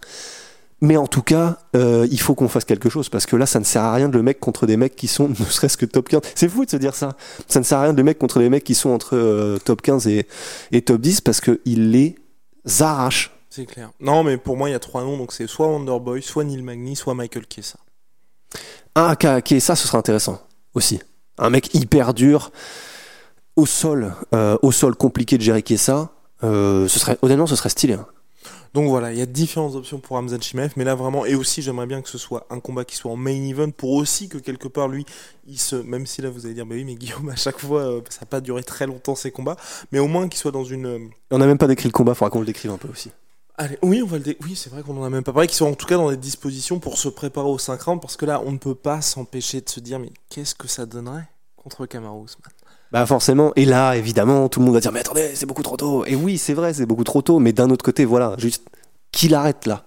Mais 0.80 0.96
en 0.96 1.06
tout 1.08 1.22
cas, 1.22 1.58
euh, 1.74 2.06
il 2.10 2.20
faut 2.20 2.34
qu'on 2.34 2.48
fasse 2.48 2.64
quelque 2.64 2.88
chose 2.88 3.08
parce 3.08 3.26
que 3.26 3.34
là, 3.34 3.46
ça 3.46 3.58
ne 3.58 3.64
sert 3.64 3.82
à 3.82 3.92
rien 3.94 4.08
de 4.08 4.16
le 4.16 4.22
mec 4.22 4.38
contre 4.38 4.66
des 4.66 4.76
mecs 4.76 4.94
qui 4.94 5.08
sont 5.08 5.28
ne 5.28 5.34
serait-ce 5.34 5.76
que 5.76 5.86
top 5.86 6.08
15. 6.08 6.20
C'est 6.34 6.48
fou 6.48 6.64
de 6.64 6.70
se 6.70 6.76
dire 6.76 6.94
ça. 6.94 7.16
Ça 7.48 7.58
ne 7.58 7.64
sert 7.64 7.78
à 7.78 7.82
rien 7.82 7.92
de 7.92 7.98
le 7.98 8.04
mec 8.04 8.18
contre 8.18 8.38
des 8.38 8.48
mecs 8.48 8.64
qui 8.64 8.74
sont 8.74 8.90
entre 8.90 9.16
euh, 9.16 9.58
top 9.58 9.82
15 9.82 10.06
et, 10.06 10.26
et 10.70 10.82
top 10.82 11.00
10 11.00 11.20
parce 11.22 11.40
qu'il 11.40 11.90
les 11.90 12.16
arrache. 12.80 13.32
C'est 13.50 13.66
clair. 13.66 13.90
Non, 13.98 14.22
mais 14.22 14.36
pour 14.36 14.56
moi, 14.56 14.68
il 14.68 14.72
y 14.72 14.76
a 14.76 14.78
trois 14.78 15.02
noms, 15.02 15.16
donc 15.16 15.32
c'est 15.32 15.46
soit 15.46 15.66
Wonderboy, 15.66 16.22
soit 16.22 16.44
Neil 16.44 16.62
Magny, 16.62 16.94
soit 16.94 17.14
Michael 17.14 17.44
Chiesa. 17.52 17.78
Ah, 18.94 19.16
ça, 19.60 19.76
ce 19.76 19.88
serait 19.88 19.98
intéressant 19.98 20.40
aussi. 20.74 21.00
Un 21.38 21.50
mec 21.50 21.74
hyper 21.74 22.14
dur, 22.14 22.50
au 23.56 23.66
sol, 23.66 24.14
euh, 24.34 24.56
au 24.62 24.70
sol 24.70 24.94
compliqué 24.96 25.38
de 25.38 25.42
gérer. 25.42 25.64
Euh, 26.44 26.88
ce 26.88 26.98
serait, 26.98 27.18
honnêtement, 27.22 27.46
ce 27.46 27.56
serait 27.56 27.68
stylé. 27.68 27.94
hein. 27.94 28.06
Donc 28.74 28.88
voilà, 28.88 29.12
il 29.12 29.18
y 29.18 29.22
a 29.22 29.26
différentes 29.26 29.74
options 29.74 29.98
pour 29.98 30.16
Hamzat 30.16 30.40
Chimaev, 30.40 30.72
mais 30.76 30.84
là 30.84 30.94
vraiment, 30.94 31.24
et 31.26 31.34
aussi 31.34 31.62
j'aimerais 31.62 31.86
bien 31.86 32.02
que 32.02 32.08
ce 32.08 32.18
soit 32.18 32.46
un 32.50 32.60
combat 32.60 32.84
qui 32.84 32.96
soit 32.96 33.10
en 33.10 33.16
main 33.16 33.30
event 33.48 33.70
pour 33.70 33.92
aussi 33.92 34.28
que 34.28 34.38
quelque 34.38 34.68
part 34.68 34.88
lui, 34.88 35.06
il 35.46 35.58
se, 35.58 35.76
même 35.76 36.06
si 36.06 36.20
là 36.22 36.30
vous 36.30 36.44
allez 36.46 36.54
dire, 36.54 36.66
bah 36.66 36.74
oui, 36.74 36.84
mais 36.84 36.94
Guillaume, 36.94 37.28
à 37.30 37.36
chaque 37.36 37.58
fois, 37.58 37.80
euh, 37.80 38.00
ça 38.10 38.20
n'a 38.22 38.26
pas 38.26 38.40
duré 38.40 38.62
très 38.62 38.86
longtemps 38.86 39.14
ces 39.14 39.30
combats, 39.30 39.56
mais 39.92 39.98
au 39.98 40.06
moins 40.06 40.28
qu'il 40.28 40.38
soit 40.38 40.52
dans 40.52 40.64
une. 40.64 40.86
euh, 40.86 40.98
On 41.30 41.38
n'a 41.38 41.46
même 41.46 41.58
pas 41.58 41.66
décrit 41.66 41.88
le 41.88 41.92
combat, 41.92 42.14
faudra 42.14 42.30
qu'on 42.30 42.40
le 42.40 42.46
décrive 42.46 42.70
un 42.70 42.76
peu 42.78 42.88
aussi. 42.88 43.10
Allez, 43.56 43.78
oui, 43.82 44.02
on 44.02 44.06
va 44.06 44.18
le 44.18 44.22
dé- 44.22 44.36
oui, 44.44 44.54
c'est 44.54 44.70
vrai 44.70 44.82
qu'on 44.82 44.96
en 45.00 45.04
a 45.04 45.10
même 45.10 45.24
pas 45.24 45.32
parlé, 45.32 45.48
qu'il 45.48 45.56
soit 45.56 45.66
en 45.68 45.74
tout 45.74 45.86
cas 45.86 45.96
dans 45.96 46.10
des 46.10 46.16
dispositions 46.16 46.78
pour 46.78 46.96
se 46.98 47.08
préparer 47.08 47.48
aux 47.48 47.58
5 47.58 47.80
rounds, 47.82 48.00
parce 48.00 48.16
que 48.16 48.24
là, 48.26 48.40
on 48.46 48.52
ne 48.52 48.58
peut 48.58 48.76
pas 48.76 49.00
s'empêcher 49.00 49.60
de 49.60 49.68
se 49.68 49.80
dire, 49.80 49.98
mais 49.98 50.10
qu'est-ce 50.30 50.54
que 50.54 50.68
ça 50.68 50.86
donnerait? 50.86 51.28
Contre 51.68 51.86
Kamaru 51.86 52.24
Usman 52.24 52.50
Bah 52.92 53.04
forcément, 53.04 53.52
et 53.56 53.64
là 53.66 53.94
évidemment 53.96 54.48
tout 54.48 54.60
le 54.60 54.64
monde 54.66 54.74
va 54.74 54.80
dire 54.80 54.92
mais 54.92 55.00
attendez 55.00 55.30
c'est 55.34 55.46
beaucoup 55.46 55.62
trop 55.62 55.76
tôt. 55.76 56.04
Et 56.06 56.14
oui 56.14 56.38
c'est 56.38 56.54
vrai 56.54 56.72
c'est 56.72 56.86
beaucoup 56.86 57.04
trop 57.04 57.20
tôt, 57.22 57.38
mais 57.38 57.52
d'un 57.52 57.68
autre 57.70 57.84
côté 57.84 58.04
voilà 58.06 58.34
juste 58.38 58.64
qu'il 59.12 59.34
arrête 59.34 59.66
là. 59.66 59.84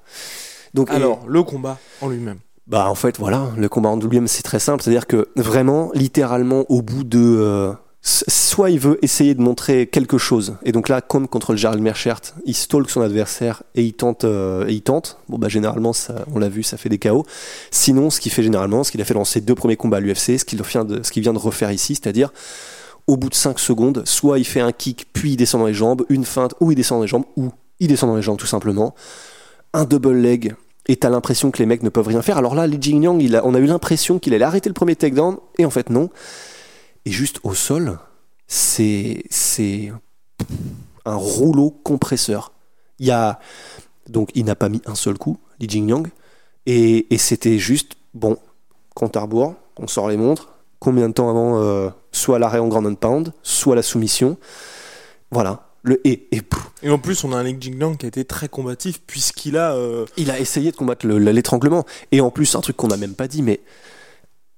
Donc 0.74 0.90
et- 0.90 0.94
Alors, 0.94 1.26
le 1.28 1.42
combat 1.44 1.78
en 2.02 2.10
lui-même. 2.10 2.38
bah 2.68 2.88
en 2.90 2.96
fait 2.96 3.18
voilà 3.18 3.48
le 3.58 3.68
combat 3.70 3.90
en 3.90 3.98
WM 4.00 4.28
c'est 4.28 4.44
très 4.44 4.60
simple, 4.60 4.84
c'est-à-dire 4.84 5.08
que 5.08 5.30
vraiment 5.36 5.90
littéralement 5.96 6.66
au 6.70 6.82
bout 6.84 7.04
de 7.04 7.20
euh, 7.20 7.74
soit 8.02 8.72
il 8.72 8.80
veut 8.80 8.98
essayer 9.04 9.36
de 9.36 9.42
montrer 9.42 9.86
quelque 9.86 10.18
chose 10.18 10.56
et 10.64 10.72
donc 10.72 10.90
là 10.90 11.02
comme 11.02 11.28
contre 11.28 11.52
le 11.52 11.58
Gerald 11.58 11.82
Merchert 11.82 12.20
il 12.46 12.56
stalk 12.56 12.90
son 12.90 13.02
adversaire 13.02 13.62
et 13.76 13.84
il 13.84 13.94
tente 13.94 14.24
euh, 14.24 14.66
il 14.70 14.82
tente 14.82 15.20
bon 15.30 15.38
bah 15.38 15.50
généralement 15.50 15.94
ça 15.94 16.26
on 16.34 16.40
l'a 16.40 16.50
vu 16.50 16.64
ça 16.64 16.78
fait 16.78 16.90
des 16.90 16.98
KO 16.98 17.28
sinon 17.70 18.10
ce 18.10 18.20
qu'il 18.20 18.32
fait 18.32 18.42
généralement 18.42 18.84
ce 18.84 18.90
qu'il 18.90 19.02
a 19.02 19.06
fait 19.06 19.14
dans 19.14 19.24
ses 19.24 19.40
deux 19.40 19.54
premiers 19.54 19.78
combats 19.78 19.98
à 19.98 20.00
l'UFC 20.00 20.40
ce 20.40 20.46
qu'il 20.46 20.60
vient 21.22 21.34
de 21.34 21.38
refaire 21.38 21.72
ici 21.72 21.94
c'est-à-dire 21.94 22.32
au 23.08 23.18
bout 23.18 23.30
de 23.30 23.36
5 23.36 23.60
secondes, 23.60 24.04
soit 24.06 24.40
il 24.40 24.46
fait 24.46 24.62
un 24.62 24.72
kick, 24.72 25.08
puis 25.12 25.32
il 25.32 25.38
descend 25.38 25.62
dans 25.62 25.68
les 25.68 25.74
jambes, 25.74 26.06
une 26.10 26.26
feinte, 26.26 26.54
ou 26.60 26.72
il 26.72 26.76
descend 26.76 27.00
dans 27.00 27.02
les 27.04 27.08
jambes, 27.08 27.26
ou 27.36 27.50
il 27.80 27.88
descend 27.88 28.10
dans 28.10 28.16
les 28.16 28.22
jambes 28.22 28.38
tout 28.38 28.48
simplement. 28.48 28.96
Un 29.74 29.86
double 29.86 30.14
leg, 30.14 30.56
et 30.88 30.96
t'as 30.96 31.10
l'impression 31.10 31.52
que 31.52 31.60
les 31.60 31.66
mecs 31.66 31.84
ne 31.84 31.90
peuvent 31.90 32.08
rien 32.08 32.22
faire. 32.22 32.38
Alors 32.38 32.56
là, 32.56 32.68
Li 32.68 33.06
a, 33.06 33.46
on 33.46 33.54
a 33.54 33.60
eu 33.60 33.66
l'impression 33.66 34.20
qu'il 34.20 34.34
allait 34.34 34.46
arrêter 34.46 34.70
le 34.70 34.74
premier 34.74 34.96
takedown, 34.96 35.38
et 35.58 35.66
en 35.66 35.70
fait 35.70 35.90
non. 35.90 36.10
Et 37.06 37.12
juste 37.12 37.40
au 37.44 37.54
sol, 37.54 37.98
c'est 38.48 39.24
c'est 39.30 39.92
un 41.06 41.16
rouleau 41.16 41.72
compresseur. 41.72 42.52
Il 43.00 43.08
y 43.08 43.12
a 43.12 43.40
donc 44.10 44.30
il 44.36 44.46
n'a 44.46 44.56
pas 44.56 44.70
mis 44.70 44.82
un 44.86 44.96
seul 44.96 45.18
coup, 45.18 45.40
Li 45.60 45.68
Jingliang, 45.70 46.08
et, 46.66 47.14
et 47.14 47.18
c'était 47.18 47.58
juste 47.58 47.94
bon, 48.14 48.38
compte 48.94 49.16
à 49.18 49.22
rebours, 49.22 49.56
on 49.78 49.88
sort 49.88 50.10
les 50.10 50.18
montres. 50.18 50.50
Combien 50.80 51.10
de 51.10 51.14
temps 51.14 51.30
avant 51.30 51.62
euh, 51.62 51.90
soit 52.12 52.40
l'arrêt 52.40 52.58
en 52.60 52.68
ground 52.68 52.88
and 52.88 52.96
pound, 52.96 53.34
soit 53.44 53.76
la 53.76 53.84
soumission. 53.84 54.38
Voilà. 55.30 55.68
Le 55.84 56.06
et, 56.08 56.28
et 56.32 56.42
Et 56.84 56.90
en 56.90 57.00
plus, 57.00 57.24
on 57.24 57.34
a 57.34 57.38
un 57.38 57.44
Leg 57.44 57.62
Jinglang 57.62 57.98
qui 57.98 58.06
a 58.06 58.10
été 58.10 58.26
très 58.26 58.50
combatif, 58.50 59.00
puisqu'il 59.06 59.58
a. 59.58 59.74
euh, 59.74 60.06
il 60.18 60.30
a 60.32 60.40
essayé 60.40 60.72
de 60.72 60.76
combattre 60.76 61.06
le- 61.08 61.18
l'étranglement. 61.20 61.86
Et 62.12 62.20
en 62.22 62.32
plus, 62.32 62.56
un 62.56 62.62
truc 62.62 62.78
qu'on 62.78 62.88
n'a 62.88 62.98
même 62.98 63.14
pas 63.16 63.28
dit, 63.28 63.42
mais 63.44 63.62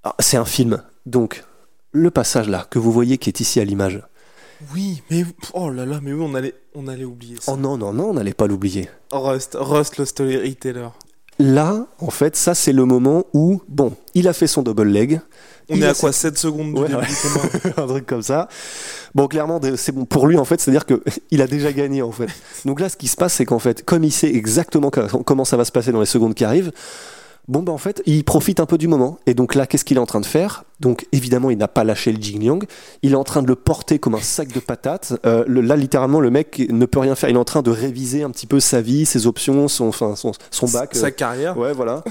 ah, 0.04 0.16
c'est 0.20 0.38
un 0.38 0.46
film. 0.46 0.82
Donc, 1.06 1.44
le 1.94 2.12
passage 2.12 2.50
là 2.50 2.66
que 2.70 2.80
vous 2.80 2.92
voyez 2.92 3.18
qui 3.18 3.30
est 3.30 3.40
ici 3.40 3.60
à 3.60 3.64
l'image. 3.66 4.02
Oui, 4.74 5.02
mais. 5.10 5.26
Oh 5.54 5.70
là 5.70 5.86
là, 5.86 6.00
mais 6.02 6.14
oui, 6.14 6.26
on 6.28 6.36
allait, 6.36 6.54
on 6.76 6.88
allait 6.88 7.04
oublier 7.06 7.36
ça. 7.40 7.52
Oh 7.54 7.58
non, 7.58 7.78
non, 7.78 7.92
non, 7.94 8.10
on 8.10 8.14
n'allait 8.14 8.34
pas 8.34 8.48
l'oublier. 8.48 8.90
Rust, 9.12 9.58
Rust, 9.60 9.98
le 9.98 10.06
storyteller. 10.06 10.88
Là, 11.40 11.88
en 12.00 12.12
fait, 12.12 12.36
ça 12.36 12.54
c'est 12.54 12.72
le 12.74 12.86
moment 12.86 13.26
où, 13.34 13.62
bon, 13.68 13.94
il 14.14 14.28
a 14.28 14.34
fait 14.34 14.48
son 14.48 14.62
double 14.62 14.84
leg. 14.84 15.20
On 15.70 15.76
Il 15.76 15.84
est 15.84 15.88
à 15.88 15.94
quoi 15.94 16.12
7 16.12 16.38
secondes 16.38 16.74
du 16.76 16.82
Ouais, 16.82 16.88
début 16.90 17.00
ouais. 17.00 17.74
un 17.78 17.88
truc 17.88 18.06
comme 18.06 18.22
ça. 18.22 18.48
Bon, 19.16 19.28
clairement, 19.28 19.60
c'est 19.76 19.92
bon 19.94 20.06
pour 20.06 20.28
lui 20.28 20.38
en 20.38 20.46
fait, 20.46 20.60
c'est-à-dire 20.62 20.86
que 20.86 21.02
il 21.32 21.42
a 21.42 21.48
déjà 21.48 21.72
gagné 21.74 22.02
en 22.02 22.12
fait. 22.12 22.28
Donc 22.66 22.80
là, 22.80 22.88
ce 22.90 22.98
qui 22.98 23.08
se 23.08 23.16
passe, 23.16 23.34
c'est 23.34 23.46
qu'en 23.46 23.60
fait, 23.60 23.84
comme 23.84 24.04
il 24.04 24.12
sait 24.12 24.30
exactement 24.34 24.92
co- 24.92 25.24
comment 25.24 25.46
ça 25.46 25.58
va 25.58 25.66
se 25.66 25.72
passer 25.72 25.92
dans 25.92 26.00
les 26.02 26.06
secondes 26.06 26.36
qui 26.36 26.44
arrivent, 26.46 26.72
bon 27.48 27.62
bah 27.62 27.72
en 27.72 27.78
fait, 27.78 28.02
il 28.06 28.24
profite 28.24 28.60
un 28.60 28.66
peu 28.66 28.78
du 28.78 28.88
moment. 28.88 29.20
Et 29.28 29.34
donc 29.34 29.56
là, 29.56 29.68
qu'est-ce 29.68 29.86
qu'il 29.86 29.98
est 29.98 30.02
en 30.02 30.06
train 30.06 30.22
de 30.22 30.26
faire? 30.26 30.64
Donc 30.80 31.06
évidemment, 31.12 31.50
il 31.50 31.58
n'a 31.58 31.68
pas 31.68 31.84
lâché 31.84 32.12
le 32.12 32.22
Jingliang. 32.22 32.64
Il 33.02 33.12
est 33.14 33.16
en 33.16 33.24
train 33.24 33.42
de 33.42 33.48
le 33.48 33.56
porter 33.56 34.00
comme 34.00 34.16
un 34.16 34.22
sac 34.22 34.52
de 34.52 34.60
patates. 34.60 35.14
Euh, 35.26 35.44
le- 35.48 35.62
là, 35.62 35.76
littéralement, 35.76 36.20
le 36.20 36.30
mec 36.30 36.66
ne 36.70 36.86
peut 36.86 37.00
rien 37.00 37.16
faire. 37.16 37.30
Il 37.30 37.36
est 37.36 37.40
en 37.40 37.44
train 37.46 37.62
de 37.62 37.72
réviser 37.72 38.24
un 38.24 38.30
petit 38.30 38.48
peu 38.48 38.60
sa 38.60 38.82
vie, 38.82 39.06
ses 39.06 39.28
options, 39.28 39.68
son, 39.68 39.88
enfin, 39.88 40.16
son, 40.16 40.32
son 40.52 40.68
bac. 40.68 40.96
Sa 40.96 41.08
euh, 41.08 41.10
carrière. 41.12 41.58
Ouais, 41.58 41.74
voilà. 41.74 42.04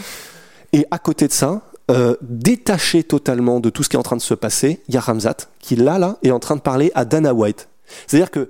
Et 0.73 0.87
à 0.91 0.99
côté 0.99 1.29
de 1.29 1.33
ça, 1.33 1.62
euh, 1.91 2.15
détaché 2.23 3.03
totalement 3.03 3.61
de 3.61 3.69
tout 3.71 3.83
ce 3.83 3.89
qui 3.89 3.97
est 3.97 3.99
en 3.99 4.03
train 4.05 4.17
de 4.17 4.23
se 4.23 4.35
passer, 4.35 4.81
il 4.89 4.95
y 4.95 4.97
a 4.97 5.01
Ramzat 5.01 5.37
qui 5.61 5.77
là, 5.77 5.99
là, 5.99 6.19
est 6.23 6.31
en 6.31 6.39
train 6.39 6.57
de 6.57 6.61
parler 6.61 6.91
à 6.95 7.05
Dana 7.05 7.35
White. 7.35 7.69
C'est-à-dire 8.07 8.31
que 8.31 8.49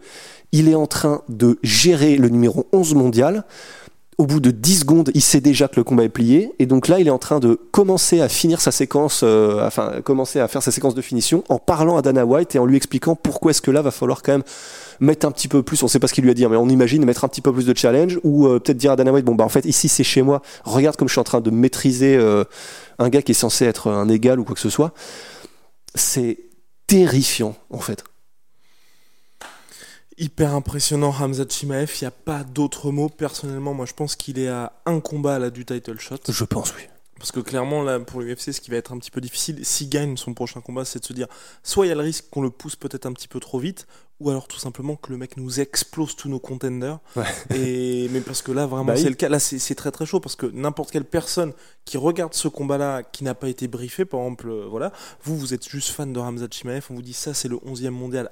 il 0.53 0.69
est 0.69 0.75
en 0.75 0.87
train 0.87 1.23
de 1.31 1.59
gérer 1.63 2.17
le 2.17 2.29
numéro 2.29 2.67
11 2.73 2.95
mondial. 2.95 3.45
Au 4.19 4.27
bout 4.27 4.41
de 4.41 4.51
10 4.51 4.81
secondes, 4.81 5.11
il 5.15 5.23
sait 5.23 5.41
déjà 5.41 5.69
que 5.69 5.77
le 5.77 5.85
combat 5.85 6.05
est 6.05 6.11
plié. 6.11 6.53
Et 6.59 6.67
donc 6.67 6.89
là, 6.89 7.01
il 7.01 7.07
est 7.07 7.11
en 7.11 7.19
train 7.19 7.41
de 7.41 7.59
commencer 7.71 8.21
à 8.21 8.29
finir 8.29 8.61
sa 8.61 8.71
séquence, 8.71 9.23
euh, 9.25 9.67
enfin, 9.67 10.03
commencer 10.05 10.39
à 10.39 10.49
faire 10.49 10.63
sa 10.63 10.71
séquence 10.71 10.95
de 10.95 11.01
finition 11.01 11.45
en 11.49 11.59
parlant 11.59 11.97
à 11.97 12.03
Dana 12.03 12.27
White 12.27 12.55
et 12.55 12.59
en 12.59 12.67
lui 12.67 12.77
expliquant 12.77 13.17
pourquoi 13.17 13.51
est-ce 13.53 13.63
que 13.63 13.71
là, 13.71 13.81
va 13.81 13.91
falloir 13.91 14.23
quand 14.23 14.33
même 14.33 14.45
mettre 15.01 15.27
un 15.27 15.33
petit 15.33 15.49
peu 15.49 15.63
plus, 15.63 15.83
on 15.83 15.89
sait 15.89 15.99
pas 15.99 16.07
ce 16.07 16.15
qu'il 16.15 16.25
lui 16.25 16.31
a 16.31 16.35
dit, 16.35 16.45
hein, 16.45 16.49
mais 16.51 16.57
on 16.57 16.69
imagine 16.69 17.05
mettre 17.05 17.25
un 17.25 17.29
petit 17.29 17.41
peu 17.41 17.53
plus 17.53 17.67
de 17.67 17.77
challenge 17.77 18.21
ou 18.23 18.47
euh, 18.47 18.61
peut-être 18.61 18.77
dire 18.77 18.93
à 18.93 18.97
Dana 18.97 19.13
White, 19.13 19.25
bon 19.25 19.35
bah 19.35 19.45
en 19.45 19.49
fait 19.49 19.65
ici 19.65 19.89
c'est 19.89 20.05
chez 20.05 20.23
moi, 20.23 20.43
regarde 20.65 20.97
comme 20.97 21.09
je 21.09 21.13
suis 21.13 21.21
en 21.21 21.25
train 21.25 21.41
de 21.41 21.51
maîtriser 21.51 22.17
euh, 22.17 22.45
un 23.01 23.09
gars 23.09 23.23
qui 23.23 23.33
est 23.33 23.35
censé 23.35 23.65
être 23.65 23.91
un 23.91 24.09
égal 24.09 24.39
ou 24.39 24.45
quoi 24.45 24.55
que 24.55 24.61
ce 24.61 24.71
soit. 24.71 24.93
c'est 25.95 26.39
terrifiant 26.87 27.57
en 27.71 27.81
fait. 27.81 28.05
Hyper 30.23 30.55
impressionnant 30.55 31.13
Hamza 31.19 31.45
Chimaev, 31.49 31.91
il 32.01 32.05
n'y 32.05 32.07
a 32.07 32.13
pas 32.13 32.45
d'autre 32.45 32.93
mot. 32.93 33.09
Personnellement, 33.09 33.75
moi 33.75 33.87
je 33.87 33.93
pense 33.93 34.15
qu'il 34.15 34.39
est 34.39 34.47
à 34.47 34.73
un 34.87 35.01
combat 35.01 35.41
là 35.41 35.51
du 35.51 35.65
title 35.65 35.99
shot. 35.99 36.15
Je 36.29 36.45
pense, 36.45 36.73
oui. 36.77 36.83
Parce 37.19 37.33
que 37.33 37.41
clairement, 37.41 37.83
là, 37.83 37.99
pour 37.99 38.21
l'UFC, 38.21 38.53
ce 38.53 38.61
qui 38.61 38.71
va 38.71 38.77
être 38.77 38.93
un 38.93 38.99
petit 38.99 39.11
peu 39.11 39.21
difficile, 39.21 39.65
s'il 39.65 39.89
gagne 39.89 40.17
son 40.17 40.33
prochain 40.33 40.61
combat, 40.61 40.85
c'est 40.85 41.01
de 41.01 41.05
se 41.05 41.13
dire 41.13 41.27
soit 41.65 41.87
il 41.87 41.89
y 41.89 41.93
a 41.93 41.97
le 41.97 42.03
risque 42.03 42.27
qu'on 42.31 42.41
le 42.41 42.51
pousse 42.51 42.77
peut-être 42.77 43.05
un 43.07 43.13
petit 43.13 43.27
peu 43.27 43.41
trop 43.41 43.59
vite, 43.59 43.89
ou 44.21 44.31
alors 44.31 44.47
tout 44.47 44.61
simplement 44.61 44.95
que 44.95 45.11
le 45.11 45.19
mec 45.19 45.37
nous 45.37 45.59
explose 45.59 46.15
tous 46.15 46.29
nos 46.29 46.39
contenders. 46.39 47.01
Ouais. 47.17 47.25
Et, 47.57 48.09
mais 48.13 48.21
parce 48.21 48.43
que 48.43 48.53
là, 48.53 48.67
vraiment, 48.67 48.85
Bah 48.85 48.97
c'est 48.97 49.09
le 49.09 49.17
cas. 49.17 49.29
Là, 49.29 49.41
c'est 49.41 49.75
très 49.75 49.91
très 49.91 50.07
chaud 50.07 50.21
parce 50.21 50.37
que 50.37 50.47
n'importe 50.47 50.93
quelle 50.93 51.05
personne 51.05 51.53
qui 51.85 51.97
regarde 51.97 52.35
ce 52.35 52.47
combat-là, 52.47 53.03
qui 53.03 53.25
n'a 53.25 53.35
pas 53.35 53.49
été 53.49 53.67
briefé, 53.67 54.05
par 54.05 54.21
exemple, 54.21 54.49
euh, 54.49 54.67
voilà, 54.71 54.93
vous, 55.25 55.37
vous 55.37 55.53
êtes 55.53 55.69
juste 55.69 55.89
fan 55.89 56.13
de 56.13 56.21
Hamza 56.21 56.47
Chimaev, 56.49 56.87
on 56.91 56.95
vous 56.95 57.03
dit 57.03 57.13
ça, 57.13 57.35
c'est 57.35 57.49
le 57.49 57.57
11e 57.57 57.91
mondial 57.91 58.31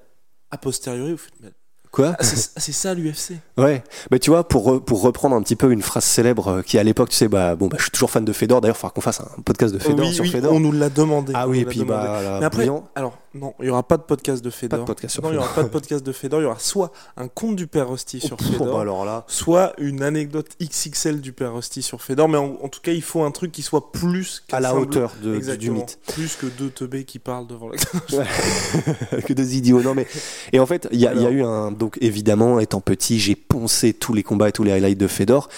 a 0.52 0.58
posteriori, 0.58 1.12
vous 1.12 1.18
faites, 1.18 1.34
mais- 1.40 1.50
Quoi 1.92 2.14
ah, 2.18 2.22
c'est 2.22 2.52
c'est 2.56 2.70
ça 2.72 2.94
l'UFC. 2.94 3.32
Ouais, 3.58 3.82
bah 4.12 4.18
tu 4.20 4.30
vois, 4.30 4.46
pour, 4.46 4.64
re- 4.70 4.80
pour 4.80 5.02
reprendre 5.02 5.34
un 5.34 5.42
petit 5.42 5.56
peu 5.56 5.72
une 5.72 5.82
phrase 5.82 6.04
célèbre 6.04 6.48
euh, 6.48 6.62
qui 6.62 6.78
à 6.78 6.84
l'époque, 6.84 7.08
tu 7.08 7.16
sais, 7.16 7.26
bah 7.26 7.56
bon, 7.56 7.66
bah 7.66 7.76
je 7.78 7.82
suis 7.82 7.90
toujours 7.90 8.10
fan 8.12 8.24
de 8.24 8.32
Fedor. 8.32 8.60
D'ailleurs, 8.60 8.76
il 8.76 8.78
faudra 8.80 8.92
qu'on 8.94 9.00
fasse 9.00 9.20
un 9.20 9.42
podcast 9.44 9.74
de 9.74 9.80
Fedor 9.80 10.06
oui, 10.06 10.14
sur 10.14 10.22
oui, 10.24 10.30
Fedor. 10.30 10.52
on 10.52 10.60
nous 10.60 10.70
l'a 10.70 10.88
demandé. 10.88 11.32
Ah 11.34 11.48
oui, 11.48 11.60
et 11.60 11.64
puis 11.64 11.80
demandé. 11.80 11.92
bah, 12.06 12.38
Mais 12.38 12.46
après, 12.46 12.58
brillant. 12.58 12.88
alors 12.94 13.18
non, 13.32 13.54
il 13.60 13.66
y 13.66 13.70
aura 13.70 13.82
pas 13.84 13.96
de 13.96 14.02
podcast 14.02 14.42
de 14.44 14.50
Fedor. 14.50 14.78
Pas 14.80 14.82
de 14.82 14.86
podcast 14.86 15.14
sur 15.14 15.22
non, 15.22 15.28
il 15.30 15.32
y 15.32 15.34
Fedor. 15.36 15.44
aura 15.46 15.54
pas 15.54 15.62
de 15.62 15.68
podcast 15.68 16.04
de 16.04 16.12
Fedor. 16.12 16.40
Il 16.40 16.42
y 16.42 16.46
aura 16.46 16.58
soit 16.58 16.90
un 17.16 17.28
compte 17.28 17.54
du 17.56 17.66
Père 17.68 17.88
Rusty 17.88 18.20
sur 18.20 18.32
Oh, 18.40 18.42
pff, 18.42 18.52
Fedor, 18.52 18.74
bah 18.74 18.80
alors 18.80 19.04
là, 19.04 19.24
soit 19.28 19.72
une 19.78 20.02
anecdote 20.02 20.48
XXL 20.60 21.20
du 21.20 21.32
Père 21.32 21.54
Rusty 21.54 21.82
sur 21.82 22.02
Fedor. 22.02 22.28
Mais 22.28 22.38
en, 22.38 22.58
en 22.60 22.68
tout 22.68 22.80
cas, 22.82 22.92
il 22.92 23.02
faut 23.02 23.22
un 23.22 23.30
truc 23.30 23.52
qui 23.52 23.62
soit 23.62 23.92
plus 23.92 24.42
à 24.50 24.58
la 24.60 24.74
hauteur 24.74 25.14
de, 25.22 25.38
du- 25.56 25.70
mythe. 25.70 25.98
Plus 26.12 26.34
que 26.36 26.46
deux 26.46 26.70
teubés 26.70 27.04
qui 27.04 27.18
parlent 27.20 27.46
devant 27.46 27.68
la. 27.68 27.76
que 29.26 29.32
des 29.32 29.56
idiots. 29.56 29.80
Non 29.82 29.94
mais 29.94 30.06
et 30.52 30.58
en 30.60 30.66
fait, 30.66 30.88
il 30.90 30.98
y, 30.98 31.02
y 31.02 31.06
a 31.06 31.30
eu 31.30 31.42
un 31.42 31.70
donc 31.70 31.98
évidemment 32.00 32.60
étant 32.60 32.80
petit, 32.80 33.18
j'ai 33.20 33.36
poncé 33.36 33.92
tous 33.92 34.12
les 34.12 34.22
combats 34.22 34.48
et 34.48 34.52
tous 34.52 34.64
les 34.64 34.72
highlights 34.72 34.98
de 34.98 35.06
Fedor. 35.06 35.48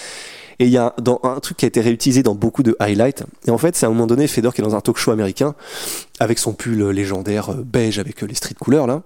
Et 0.59 0.67
il 0.67 0.71
y 0.71 0.79
a 0.79 0.95
un 1.23 1.41
truc 1.41 1.57
qui 1.57 1.65
a 1.65 1.69
été 1.69 1.81
réutilisé 1.81 2.23
dans 2.23 2.35
beaucoup 2.35 2.63
de 2.63 2.77
highlights. 2.79 3.25
Et 3.47 3.51
en 3.51 3.59
fait, 3.59 3.77
c'est 3.77 3.87
à 3.87 3.89
un 3.89 3.93
moment 3.93 4.07
donné 4.07 4.27
Fedor 4.27 4.55
qui 4.55 4.61
est 4.61 4.65
dans 4.65 4.77
un 4.77 4.81
talk 4.81 4.97
show 4.97 5.11
américain 5.11 5.55
avec 6.21 6.39
son 6.39 6.53
pull 6.53 6.91
légendaire 6.91 7.51
euh, 7.51 7.63
beige 7.65 7.99
avec 7.99 8.23
euh, 8.23 8.27
les 8.27 8.35
street 8.35 8.55
couleurs 8.59 8.87
là. 8.87 9.03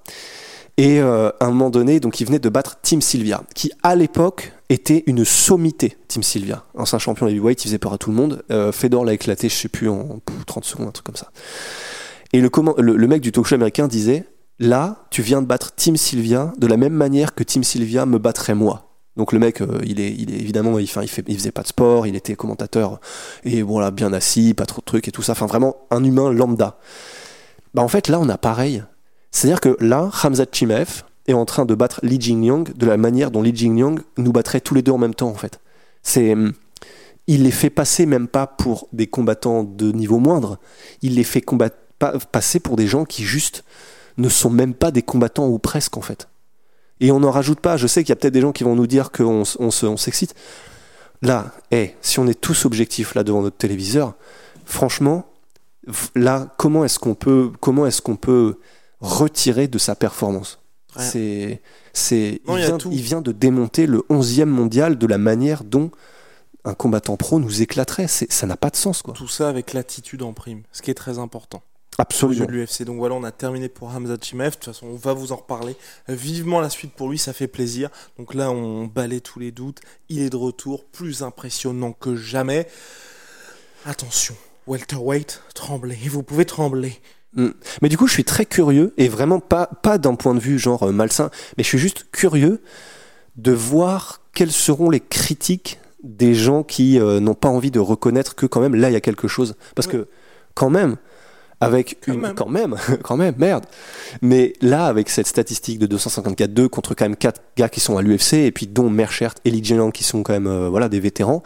Et 0.79 1.01
euh, 1.01 1.31
à 1.41 1.47
un 1.47 1.49
moment 1.49 1.71
donné, 1.71 2.01
donc 2.01 2.21
il 2.21 2.27
venait 2.27 2.39
de 2.39 2.49
battre 2.51 2.79
Tim 2.83 3.01
Sylvia, 3.01 3.43
qui 3.55 3.71
à 3.83 3.95
l'époque 3.95 4.53
était 4.69 5.05
une 5.07 5.25
sommité. 5.25 5.97
Tim 6.09 6.21
Sylvia, 6.21 6.65
ancien 6.75 6.99
champion 6.99 7.27
heavyweight, 7.27 7.65
il 7.65 7.69
faisait 7.69 7.79
peur 7.79 7.95
à 7.95 7.99
tout 7.99 8.11
le 8.11 8.17
monde. 8.17 8.45
Euh, 8.51 8.73
Fedor 8.73 9.05
l'a 9.05 9.15
éclaté, 9.15 9.49
je 9.49 9.55
sais 9.55 9.69
plus 9.69 9.89
en 9.89 10.21
pff, 10.25 10.45
30 10.45 10.65
secondes, 10.65 10.89
un 10.89 10.91
truc 10.91 11.07
comme 11.07 11.17
ça. 11.17 11.31
Et 12.35 12.43
le 12.43 13.07
mec 13.07 13.23
du 13.23 13.33
talk 13.33 13.47
show 13.47 13.55
américain 13.55 13.89
disait 13.89 14.27
Là, 14.59 15.07
tu 15.11 15.23
viens 15.23 15.41
de 15.41 15.47
battre 15.47 15.73
Tim 15.77 15.97
Sylvia 15.97 16.53
de 16.59 16.67
la 16.67 16.77
même 16.77 16.93
manière 16.93 17.35
que 17.35 17.45
Tim 17.45 17.63
Sylvia 17.63 18.05
me 18.05 18.19
battrait 18.19 18.55
moi. 18.55 18.86
Donc 19.17 19.33
le 19.33 19.39
mec, 19.39 19.61
euh, 19.63 19.81
il 19.85 19.99
est, 20.01 20.13
il 20.13 20.35
est 20.35 20.39
évidemment, 20.39 20.79
il, 20.79 20.83
il, 20.85 21.09
fait, 21.09 21.25
il 21.27 21.37
faisait 21.37 21.53
pas 21.53 21.63
de 21.63 21.69
sport, 21.69 22.07
il 22.07 22.17
était 22.17 22.35
commentateur 22.37 23.01
et 23.45 23.63
voilà, 23.63 23.91
bien 23.91 24.13
assis, 24.13 24.53
pas 24.55 24.67
trop 24.67 24.81
de 24.81 24.85
trucs 24.85 25.09
et 25.09 25.11
tout 25.13 25.23
ça. 25.23 25.33
Enfin, 25.33 25.47
vraiment 25.47 25.77
un 25.91 26.05
humain 26.05 26.33
lambda. 26.33 26.79
Bah 27.75 27.83
en 27.83 27.89
fait, 27.89 28.09
là, 28.09 28.21
on 28.21 28.29
a 28.29 28.39
pareil. 28.39 28.83
C'est-à-dire 29.31 29.61
que 29.61 29.77
là, 29.81 30.11
Hamza 30.23 30.45
Chimaev 30.51 31.03
est 31.27 31.33
en 31.33 31.45
train 31.45 31.65
de 31.65 31.75
battre 31.75 32.01
Li 32.03 32.21
Jingliang 32.21 32.65
de 32.75 32.87
la 32.87 32.97
manière 32.97 33.31
dont 33.31 33.43
Li 33.43 33.55
Jingliang 33.55 33.99
nous 34.19 34.33
battrait 34.33 34.61
tous 34.61 34.75
les 34.75 34.83
deux 34.83 34.93
en 34.93 34.99
même 34.99 35.15
temps, 35.15 35.29
en 35.29 35.35
fait. 35.35 35.61
C'est, 36.03 36.33
hum, 36.33 36.53
il 37.27 37.43
les 37.43 37.51
fait 37.51 37.71
passer 37.71 38.07
même 38.07 38.29
pas 38.29 38.47
pour 38.47 38.89
des 38.93 39.07
combattants 39.07 39.65
de 39.65 39.93
niveau 39.93 40.19
moindre. 40.19 40.59
Il 41.03 41.17
les 41.17 41.25
fait 41.25 41.41
combattre, 41.41 41.77
pas- 41.99 42.19
passer 42.19 42.61
pour 42.61 42.77
des 42.77 42.87
gens 42.87 43.05
qui 43.05 43.25
juste 43.25 43.65
ne 44.19 44.29
sont 44.29 44.51
même 44.51 44.75
pas 44.75 44.91
des 44.91 45.03
combattants 45.03 45.49
ou 45.49 45.59
presque 45.59 45.97
en 45.97 46.03
fait. 46.03 46.29
Et 47.01 47.11
on 47.13 47.21
n'en 47.21 47.31
rajoute 47.31 47.61
pas. 47.61 47.77
Je 47.77 47.87
sais 47.87 48.03
qu'il 48.03 48.11
y 48.11 48.13
a 48.13 48.17
peut-être 48.17 48.33
des 48.35 48.41
gens 48.41 48.53
qui 48.53 48.65
vont 48.65 48.75
nous 48.75 48.87
dire 48.87 49.11
qu'on 49.13 49.43
on 49.59 49.71
se- 49.71 49.87
on 49.87 49.97
s'excite. 49.97 50.35
Là, 51.23 51.53
eh, 51.71 51.95
si 52.03 52.19
on 52.19 52.27
est 52.27 52.41
tous 52.41 52.65
objectifs 52.65 53.15
là 53.15 53.25
devant 53.25 53.43
notre 53.43 53.57
téléviseur, 53.57 54.15
franchement, 54.65 55.27
là, 56.15 56.49
comment 56.59 56.85
est-ce 56.85 56.99
qu'on 56.99 57.15
peut, 57.15 57.51
comment 57.61 57.87
est-ce 57.87 58.03
qu'on 58.03 58.17
peut 58.17 58.59
retirer 59.01 59.69
de 59.69 59.79
sa 59.79 59.95
performance? 59.95 60.59
C'est, 60.99 61.61
c'est, 61.93 62.41
il, 62.49 62.57
vient, 62.57 62.79
tout. 62.79 62.89
il 62.91 63.03
vient 63.03 63.21
de 63.21 63.31
démonter 63.33 63.87
le 63.87 64.03
11e 64.09 64.49
mondial 64.49 64.97
de 64.97 65.07
la 65.07 65.19
manière 65.19 65.63
dont 65.63 65.91
un 66.65 66.73
combattant 66.73 67.17
pro 67.19 67.39
nous 67.39 67.61
éclaterait. 67.61 68.07
Ça 68.09 68.47
n'a 68.47 68.57
pas 68.57 68.71
de 68.71 68.77
sens, 68.77 69.03
quoi. 69.03 69.13
Tout 69.13 69.29
ça 69.29 69.51
avec 69.51 69.75
l'attitude 69.75 70.23
en 70.23 70.33
prime, 70.33 70.63
ce 70.73 70.81
qui 70.81 70.91
est 70.91 70.95
très 70.95 71.19
important. 71.19 71.63
Absolument. 71.99 72.47
de 72.47 72.53
l'UFC. 72.53 72.83
Donc 72.85 72.99
voilà, 72.99 73.15
on 73.15 73.25
a 73.25 73.33
terminé 73.33 73.69
pour 73.69 73.89
Hamza 73.89 74.17
Chimaev. 74.21 74.51
De 74.51 74.55
toute 74.57 74.65
façon, 74.65 74.87
on 74.87 74.97
va 74.97 75.13
vous 75.13 75.33
en 75.33 75.37
reparler. 75.37 75.77
Vivement 76.09 76.61
la 76.61 76.71
suite 76.71 76.93
pour 76.93 77.09
lui, 77.09 77.19
ça 77.19 77.33
fait 77.33 77.49
plaisir. 77.49 77.91
Donc 78.19 78.35
là, 78.35 78.51
on 78.51 78.87
balaie 78.87 79.21
tous 79.21 79.39
les 79.39 79.51
doutes. 79.51 79.81
Il 80.09 80.21
est 80.21 80.31
de 80.31 80.37
retour, 80.37 80.85
plus 80.85 81.23
impressionnant 81.23 81.93
que 81.93 82.17
jamais. 82.17 82.69
Attention, 83.85 84.35
welterweight, 84.67 85.43
tremblez. 85.55 85.99
Vous 86.09 86.23
pouvez 86.23 86.45
trembler. 86.45 87.01
Mm. 87.35 87.51
Mais 87.83 87.89
du 87.89 87.97
coup, 87.97 88.07
je 88.07 88.13
suis 88.13 88.25
très 88.25 88.47
curieux, 88.47 88.93
et 88.97 89.09
vraiment 89.09 89.41
pas, 89.41 89.67
pas 89.67 89.99
d'un 89.99 90.15
point 90.15 90.35
de 90.35 90.41
vue 90.41 90.59
genre 90.59 90.83
euh, 90.85 90.93
malsain, 90.93 91.31
mais 91.57 91.63
je 91.63 91.69
suis 91.69 91.79
juste 91.79 92.07
curieux 92.11 92.63
de 93.37 93.53
voir 93.53 94.23
quelles 94.35 94.53
seront 94.53 94.91
les 94.91 95.01
critiques 95.01 95.79
des 96.03 96.35
gens 96.35 96.63
qui 96.63 96.99
euh, 96.99 97.21
n'ont 97.21 97.35
pas 97.35 97.49
envie 97.49 97.71
de 97.71 97.79
reconnaître 97.79 98.35
que 98.35 98.47
quand 98.47 98.61
même 98.61 98.75
là 98.75 98.91
il 98.91 98.93
y 98.93 98.97
a 98.97 99.01
quelque 99.01 99.29
chose. 99.29 99.55
Parce 99.75 99.87
que 99.87 100.09
quand 100.55 100.71
même, 100.71 100.97
avec 101.61 101.99
Quand 102.05 102.13
une, 102.13 102.21
même. 102.21 102.35
quand 102.35 102.49
même, 102.49 102.77
quand 103.03 103.17
même, 103.17 103.35
merde. 103.39 103.65
Mais 104.23 104.53
là, 104.61 104.87
avec 104.87 105.09
cette 105.09 105.27
statistique 105.27 105.79
de 105.79 105.87
254-2 105.97 106.69
contre 106.69 106.95
quand 106.95 107.05
même 107.07 107.17
quatre 107.17 107.41
gars 107.57 107.69
qui 107.69 107.81
sont 107.81 107.97
à 107.97 108.03
l'UFC 108.03 108.35
et 108.35 108.53
puis 108.53 108.67
dont 108.67 108.91
Merchert 108.91 109.35
et 109.45 109.51
Li 109.51 109.63
Jingliang 109.65 109.91
qui 109.91 110.05
sont 110.05 110.23
quand 110.23 110.33
même 110.35 110.47
euh, 110.47 110.69
voilà 110.69 110.89
des 110.89 111.01
vétérans, 111.01 111.43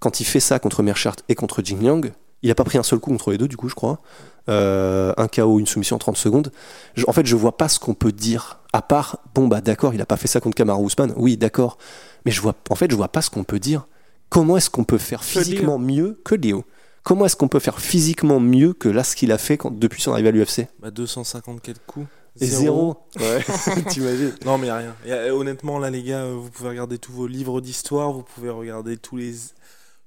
quand 0.00 0.20
il 0.20 0.24
fait 0.24 0.40
ça 0.40 0.58
contre 0.58 0.82
Merchert 0.82 1.16
et 1.28 1.34
contre 1.34 1.62
Jingliang, 1.62 2.10
il 2.42 2.50
a 2.50 2.54
pas 2.54 2.64
pris 2.64 2.76
un 2.76 2.82
seul 2.82 2.98
coup 2.98 3.10
contre 3.10 3.30
les 3.30 3.38
deux 3.38 3.48
du 3.48 3.56
coup 3.56 3.68
je 3.68 3.74
crois. 3.74 4.00
Euh, 4.48 5.12
un 5.18 5.28
KO, 5.28 5.60
une 5.60 5.66
soumission 5.68 5.94
en 5.96 6.00
30 6.00 6.16
secondes. 6.16 6.50
Je- 6.96 7.04
en 7.06 7.12
fait, 7.12 7.24
je 7.24 7.36
vois 7.36 7.56
pas 7.56 7.68
ce 7.68 7.78
qu'on 7.78 7.94
peut 7.94 8.10
dire 8.10 8.58
à 8.72 8.82
part 8.82 9.18
bon 9.36 9.46
bah 9.46 9.60
d'accord, 9.60 9.94
il 9.94 10.00
a 10.00 10.06
pas 10.06 10.16
fait 10.16 10.26
ça 10.26 10.40
contre 10.40 10.56
Kamaru 10.56 10.84
Usman. 10.86 11.12
Oui, 11.16 11.36
d'accord. 11.36 11.78
Mais 12.26 12.32
je 12.32 12.40
vois 12.40 12.54
en 12.68 12.74
fait, 12.74 12.90
je 12.90 12.96
vois 12.96 13.08
pas 13.08 13.22
ce 13.22 13.30
qu'on 13.30 13.44
peut 13.44 13.60
dire. 13.60 13.86
Comment 14.30 14.56
est-ce 14.56 14.68
qu'on 14.70 14.82
peut 14.84 14.98
faire 14.98 15.20
Que 15.20 15.26
physiquement 15.26 15.78
mieux 15.78 16.20
que 16.24 16.34
Léo 16.34 16.64
Comment 17.02 17.26
est-ce 17.26 17.36
qu'on 17.36 17.48
peut 17.48 17.58
faire 17.58 17.80
physiquement 17.80 18.38
mieux 18.40 18.72
que 18.74 18.88
là 18.88 19.02
ce 19.04 19.16
qu'il 19.16 19.32
a 19.32 19.38
fait 19.38 19.56
quand- 19.58 19.76
depuis 19.76 20.00
son 20.02 20.12
arrivée 20.12 20.28
à 20.28 20.32
l'UFC 20.32 20.68
Bah, 20.80 20.90
254 20.90 21.80
coups. 21.86 22.06
Et 22.40 22.46
zéro. 22.46 22.96
Ouais. 23.20 23.44
T'imagines 23.90 24.32
Non, 24.46 24.56
mais 24.56 24.68
y 24.68 24.70
a 24.70 24.76
rien. 24.76 24.94
Y 25.06 25.12
a- 25.12 25.34
honnêtement, 25.34 25.78
là, 25.78 25.90
les 25.90 26.02
gars, 26.02 26.26
vous 26.26 26.48
pouvez 26.50 26.70
regarder 26.70 26.98
tous 26.98 27.12
vos 27.12 27.26
livres 27.26 27.60
d'histoire, 27.60 28.12
vous 28.12 28.22
pouvez 28.22 28.48
regarder 28.50 28.96
tous 28.96 29.16
les, 29.16 29.34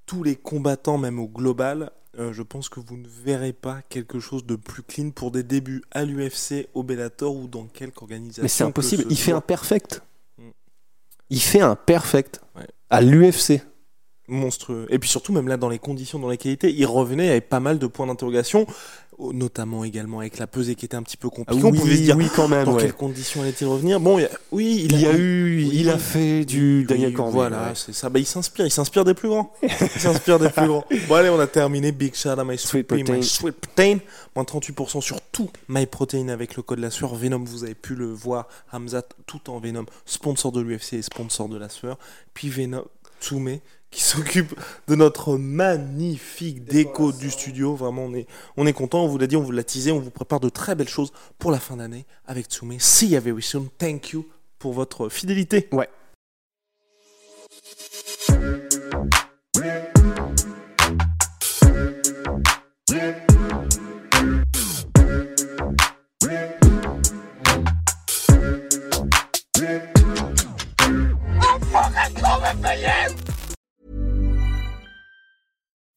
tous 0.05 0.23
les 0.23 0.35
combattants, 0.35 0.97
même 0.97 1.19
au 1.19 1.27
global. 1.27 1.91
Euh, 2.17 2.31
je 2.33 2.41
pense 2.41 2.69
que 2.69 2.79
vous 2.79 2.95
ne 2.97 3.07
verrez 3.25 3.51
pas 3.53 3.81
quelque 3.89 4.19
chose 4.19 4.45
de 4.45 4.55
plus 4.55 4.81
clean 4.83 5.11
pour 5.11 5.31
des 5.31 5.43
débuts 5.43 5.83
à 5.91 6.05
l'UFC, 6.05 6.67
au 6.73 6.81
Bellator 6.81 7.35
ou 7.35 7.47
dans 7.47 7.65
quelque 7.65 8.01
organisation. 8.01 8.41
Mais 8.43 8.47
c'est 8.47 8.63
impossible. 8.63 9.03
ce 9.03 9.07
Il 9.09 9.17
fait 9.17 9.33
un 9.33 9.41
perfect. 9.41 10.01
Mm. 10.37 10.41
Il 11.29 11.41
fait 11.41 11.59
un 11.61 11.75
perfect 11.75 12.41
à 12.89 13.01
l'UFC. 13.01 13.61
Monstrueux. 14.27 14.87
Et 14.89 14.99
puis 14.99 15.09
surtout, 15.09 15.31
même 15.33 15.47
là, 15.47 15.57
dans 15.57 15.69
les 15.69 15.79
conditions 15.79 16.19
dans 16.19 16.29
lesquelles 16.29 16.51
il 16.51 16.55
était, 16.55 16.71
il 16.73 16.85
revenait 16.85 17.29
avec 17.29 17.49
pas 17.49 17.59
mal 17.59 17.79
de 17.79 17.87
points 17.87 18.07
d'interrogation, 18.07 18.65
notamment 19.19 19.83
également 19.85 20.19
avec 20.19 20.37
la 20.39 20.47
pesée 20.47 20.75
qui 20.75 20.85
était 20.85 20.97
un 20.97 21.03
petit 21.03 21.15
peu 21.15 21.29
compliquée. 21.29 21.63
On 21.63 21.71
pouvait 21.71 21.95
se 21.95 22.01
dire 22.01 22.15
Ah 22.15 22.21
oui, 22.21 22.29
quand 22.35 22.47
même. 22.49 22.65
dans 22.65 22.73
ouais. 22.73 22.81
quelles 22.81 22.93
conditions 22.93 23.41
allait-il 23.43 23.65
revenir? 23.67 23.99
Bon, 23.99 24.19
a- 24.19 24.27
oui, 24.51 24.87
Il 24.89 24.99
y 24.99 25.05
a 25.05 25.11
oui, 25.11 25.15
eu, 25.17 25.55
oui, 25.55 25.71
il 25.73 25.89
a 25.89 25.93
oui. 25.93 25.99
fait 25.99 26.45
du 26.45 26.79
Oui, 26.79 26.85
Daniel 26.85 27.13
Cormier. 27.13 27.33
Voilà, 27.33 27.67
ouais. 27.67 27.71
c'est 27.75 27.93
ça. 27.93 28.09
Bah, 28.09 28.19
il 28.19 28.25
s'inspire, 28.25 28.65
il 28.65 28.71
s'inspire 28.71 29.05
des 29.05 29.13
plus 29.13 29.29
grands. 29.29 29.53
Il 29.61 30.01
s'inspire 30.01 30.37
des 30.39 30.49
plus 30.49 30.67
grands. 30.67 30.83
Bon, 31.07 31.15
allez, 31.15 31.29
on 31.29 31.39
a 31.39 31.47
terminé. 31.47 31.91
Big 31.93 32.13
shout 32.15 32.29
à 32.29 32.43
My 32.43 32.57
Sweet 32.57 32.87
Pea, 32.87 32.95
My 32.95 33.03
Protein. 33.03 33.21
Sweet 33.21 33.55
Protein. 33.55 33.97
Moins 34.35 34.43
38% 34.43 34.99
sur 35.01 35.21
tout 35.21 35.49
My 35.69 35.85
Protein 35.85 36.27
avec 36.27 36.57
le 36.57 36.63
code 36.63 36.79
la 36.79 36.89
sueur. 36.91 37.15
Venom, 37.15 37.43
vous 37.45 37.63
avez 37.63 37.75
pu 37.75 37.95
le 37.95 38.11
voir. 38.11 38.47
Hamzat, 38.73 39.03
tout 39.27 39.49
en 39.49 39.59
Venom, 39.59 39.85
sponsor 40.05 40.51
de 40.51 40.59
l'UFC 40.59 40.93
et 40.93 41.01
sponsor 41.01 41.47
de 41.47 41.57
la 41.57 41.69
sueur. 41.69 41.97
Puis 42.33 42.49
Venom, 42.49 42.83
Tsume, 43.21 43.59
qui 43.95 44.01
s'occupe 44.01 44.59
de 44.89 44.95
notre 44.95 45.37
magnifique 45.37 46.65
déco 46.65 47.13
du 47.13 47.31
studio. 47.31 47.75
Vraiment, 47.75 48.03
on 48.03 48.13
est, 48.13 48.27
on 48.57 48.67
est 48.67 48.73
content. 48.73 49.05
On 49.05 49.07
vous 49.07 49.17
l'a 49.17 49.25
dit, 49.25 49.37
on 49.37 49.41
vous 49.41 49.53
l'a 49.53 49.63
teasé. 49.63 49.93
On 49.93 49.99
vous 49.99 50.11
prépare 50.11 50.41
de 50.41 50.49
très 50.49 50.75
belles 50.75 50.89
choses 50.89 51.13
pour 51.39 51.49
la 51.49 51.61
fin 51.61 51.77
d'année 51.77 52.05
avec 52.27 52.47
Tsume. 52.47 52.77
See 52.77 53.07
you 53.07 53.21
very 53.21 53.41
soon. 53.41 53.69
Thank 53.77 54.09
you 54.09 54.27
pour 54.59 54.73
votre 54.73 55.07
fidélité. 55.07 55.69
Ouais. 55.71 55.87